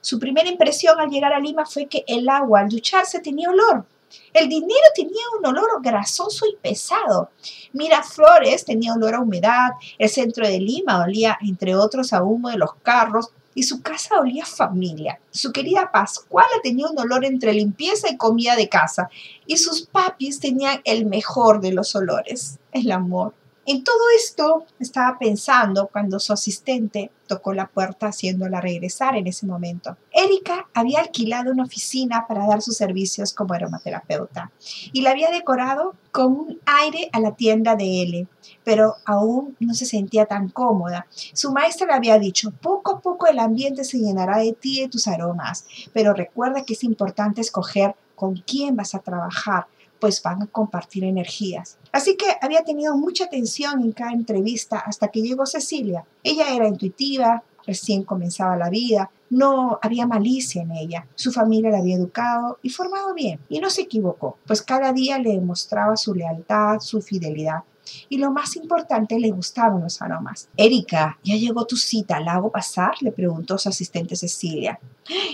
Su 0.00 0.18
primera 0.18 0.48
impresión 0.48 1.00
al 1.00 1.08
llegar 1.08 1.32
a 1.32 1.40
Lima 1.40 1.64
fue 1.64 1.86
que 1.86 2.04
el 2.06 2.28
agua 2.28 2.60
al 2.60 2.68
ducharse 2.68 3.20
tenía 3.20 3.48
olor. 3.48 3.86
El 4.32 4.48
dinero 4.48 4.84
tenía 4.94 5.22
un 5.38 5.46
olor 5.46 5.82
grasoso 5.82 6.46
y 6.46 6.56
pesado. 6.56 7.30
Miraflores 7.72 8.64
tenía 8.64 8.92
olor 8.92 9.14
a 9.14 9.20
humedad. 9.20 9.70
El 9.98 10.08
centro 10.08 10.46
de 10.46 10.60
Lima 10.60 11.02
olía, 11.02 11.38
entre 11.40 11.74
otros, 11.74 12.12
a 12.12 12.22
humo 12.22 12.50
de 12.50 12.58
los 12.58 12.74
carros. 12.82 13.30
Y 13.56 13.62
su 13.62 13.82
casa 13.82 14.18
olía 14.18 14.42
a 14.42 14.46
familia. 14.46 15.20
Su 15.30 15.52
querida 15.52 15.90
Pascuala 15.92 16.60
tenía 16.62 16.88
un 16.88 16.98
olor 16.98 17.24
entre 17.24 17.52
limpieza 17.52 18.10
y 18.10 18.16
comida 18.16 18.56
de 18.56 18.68
casa. 18.68 19.08
Y 19.46 19.58
sus 19.58 19.86
papis 19.86 20.40
tenían 20.40 20.80
el 20.84 21.06
mejor 21.06 21.60
de 21.60 21.72
los 21.72 21.94
olores, 21.94 22.58
el 22.72 22.90
amor. 22.90 23.32
En 23.66 23.82
todo 23.82 23.96
esto 24.14 24.66
estaba 24.78 25.18
pensando 25.18 25.88
cuando 25.90 26.20
su 26.20 26.34
asistente 26.34 27.10
tocó 27.26 27.54
la 27.54 27.66
puerta 27.66 28.08
haciéndola 28.08 28.60
regresar 28.60 29.16
en 29.16 29.26
ese 29.26 29.46
momento. 29.46 29.96
Erika 30.12 30.68
había 30.74 31.00
alquilado 31.00 31.50
una 31.50 31.64
oficina 31.64 32.26
para 32.28 32.46
dar 32.46 32.60
sus 32.60 32.76
servicios 32.76 33.32
como 33.32 33.54
aromaterapeuta 33.54 34.52
y 34.92 35.00
la 35.00 35.12
había 35.12 35.30
decorado 35.30 35.94
con 36.12 36.32
un 36.32 36.60
aire 36.66 37.08
a 37.12 37.20
la 37.20 37.36
tienda 37.36 37.74
de 37.74 38.02
L, 38.02 38.28
pero 38.64 38.96
aún 39.06 39.56
no 39.60 39.72
se 39.72 39.86
sentía 39.86 40.26
tan 40.26 40.50
cómoda. 40.50 41.06
Su 41.32 41.50
maestra 41.50 41.86
le 41.86 41.94
había 41.94 42.18
dicho, 42.18 42.50
poco 42.50 42.96
a 42.96 43.00
poco 43.00 43.26
el 43.28 43.38
ambiente 43.38 43.84
se 43.84 43.98
llenará 43.98 44.38
de 44.38 44.52
ti 44.52 44.80
y 44.80 44.82
de 44.82 44.88
tus 44.88 45.08
aromas, 45.08 45.64
pero 45.94 46.12
recuerda 46.12 46.64
que 46.64 46.74
es 46.74 46.84
importante 46.84 47.40
escoger 47.40 47.94
con 48.14 48.36
quién 48.36 48.76
vas 48.76 48.94
a 48.94 48.98
trabajar 48.98 49.66
pues 50.04 50.22
van 50.22 50.42
a 50.42 50.46
compartir 50.48 51.02
energías. 51.02 51.78
Así 51.90 52.14
que 52.14 52.26
había 52.42 52.62
tenido 52.62 52.94
mucha 52.94 53.24
atención 53.24 53.80
en 53.80 53.92
cada 53.92 54.12
entrevista 54.12 54.76
hasta 54.76 55.08
que 55.08 55.22
llegó 55.22 55.46
Cecilia. 55.46 56.04
Ella 56.22 56.54
era 56.54 56.68
intuitiva, 56.68 57.42
recién 57.66 58.02
comenzaba 58.02 58.54
la 58.58 58.68
vida, 58.68 59.10
no 59.30 59.78
había 59.80 60.06
malicia 60.06 60.60
en 60.60 60.72
ella. 60.72 61.06
Su 61.14 61.32
familia 61.32 61.70
la 61.70 61.78
había 61.78 61.96
educado 61.96 62.58
y 62.60 62.68
formado 62.68 63.14
bien. 63.14 63.40
Y 63.48 63.60
no 63.60 63.70
se 63.70 63.80
equivocó, 63.80 64.36
pues 64.46 64.60
cada 64.60 64.92
día 64.92 65.18
le 65.18 65.30
demostraba 65.30 65.96
su 65.96 66.14
lealtad, 66.14 66.80
su 66.80 67.00
fidelidad 67.00 67.64
y 68.08 68.18
lo 68.18 68.30
más 68.30 68.56
importante, 68.56 69.18
le 69.18 69.30
gustaban 69.30 69.82
los 69.82 70.00
aromas. 70.00 70.48
Erika, 70.56 71.18
¿ya 71.22 71.36
llegó 71.36 71.66
tu 71.66 71.76
cita? 71.76 72.20
¿La 72.20 72.34
hago 72.34 72.50
pasar? 72.50 72.92
le 73.00 73.12
preguntó 73.12 73.58
su 73.58 73.68
asistente 73.68 74.16
Cecilia. 74.16 74.78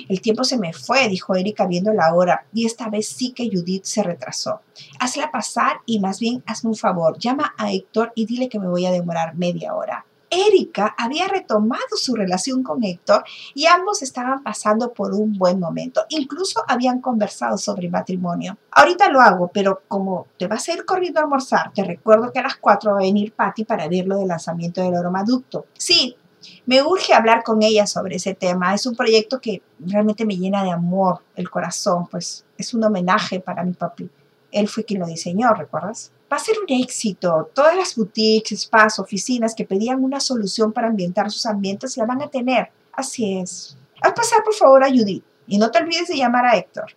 El 0.09 0.21
tiempo 0.21 0.45
se 0.45 0.59
me 0.59 0.73
fue, 0.73 1.09
dijo 1.09 1.35
Erika 1.35 1.67
viendo 1.67 1.93
la 1.93 2.15
hora, 2.15 2.47
y 2.53 2.67
esta 2.67 2.89
vez 2.89 3.09
sí 3.09 3.33
que 3.33 3.49
Judith 3.51 3.85
se 3.85 4.03
retrasó. 4.03 4.61
Hazla 4.99 5.31
pasar 5.31 5.81
y 5.87 6.01
más 6.01 6.19
bien 6.19 6.43
hazme 6.47 6.71
un 6.71 6.77
favor, 6.77 7.19
llama 7.19 7.55
a 7.57 7.73
Héctor 7.73 8.13
y 8.15 8.27
dile 8.27 8.49
que 8.49 8.59
me 8.59 8.69
voy 8.69 8.87
a 8.87 8.91
demorar 8.91 9.37
media 9.37 9.75
hora. 9.75 10.05
Erika 10.31 10.95
había 10.97 11.27
retomado 11.29 11.97
su 11.97 12.15
relación 12.15 12.63
con 12.63 12.85
Héctor 12.85 13.25
y 13.55 13.67
ambos 13.67 14.03
estaban 14.03 14.43
pasando 14.43 14.93
por 14.93 15.13
un 15.13 15.37
buen 15.37 15.59
momento. 15.59 16.05
Incluso 16.09 16.63
habían 16.69 17.01
conversado 17.01 17.59
sobre 17.59 17.91
matrimonio. 17.91 18.57
Ahorita 18.71 19.11
lo 19.11 19.21
hago, 19.21 19.49
pero 19.53 19.83
como 19.89 20.29
te 20.39 20.47
vas 20.47 20.69
a 20.69 20.73
ir 20.73 20.85
corriendo 20.85 21.21
a 21.21 21.25
almorzar, 21.25 21.73
te 21.73 21.85
recuerdo 21.85 22.33
que 22.33 22.39
a 22.39 22.45
las 22.45 22.57
4 22.57 22.93
va 22.93 22.99
a 22.99 23.03
venir 23.03 23.33
Patty 23.33 23.65
para 23.65 23.89
ver 23.89 24.07
lo 24.07 24.19
del 24.19 24.29
lanzamiento 24.29 24.81
del 24.81 24.95
oromaducto. 24.95 25.67
Sí, 25.75 26.17
me 26.67 26.83
urge 26.83 27.13
hablar 27.13 27.43
con 27.43 27.63
ella 27.63 27.87
sobre 27.87 28.17
ese 28.17 28.35
tema. 28.35 28.75
Es 28.75 28.87
un 28.87 28.97
proyecto 28.97 29.41
que 29.41 29.63
realmente 29.79 30.25
me 30.25 30.37
llena 30.37 30.63
de 30.63 30.71
amor 30.71 31.21
el 31.35 31.51
corazón, 31.51 32.07
pues 32.07 32.45
es 32.57 32.73
un 32.75 32.85
homenaje 32.85 33.41
para 33.41 33.65
mi 33.65 33.73
papi. 33.73 34.09
Él 34.53 34.69
fue 34.69 34.85
quien 34.85 35.01
lo 35.01 35.07
diseñó, 35.07 35.53
¿recuerdas? 35.55 36.13
Va 36.33 36.37
a 36.37 36.41
ser 36.41 36.57
un 36.59 36.67
éxito. 36.69 37.51
Todas 37.55 37.77
las 37.77 37.97
boutiques, 37.97 38.61
spas, 38.61 38.99
oficinas 38.99 39.55
que 39.55 39.65
pedían 39.65 40.05
una 40.05 40.21
solución 40.21 40.73
para 40.73 40.89
ambientar 40.89 41.31
sus 41.31 41.47
ambientes 41.47 41.97
la 41.97 42.07
van 42.07 42.23
a 42.23 42.29
tener. 42.29 42.71
Así 42.93 43.39
es. 43.39 43.77
Haz 44.01 44.13
pasar 44.13 44.45
por 44.45 44.55
favor 44.55 44.85
a 44.85 44.89
Judith 44.89 45.25
y 45.47 45.59
no 45.59 45.71
te 45.71 45.79
olvides 45.79 46.09
de 46.09 46.17
llamar 46.17 46.47
a 46.47 46.57
Héctor. 46.57 46.95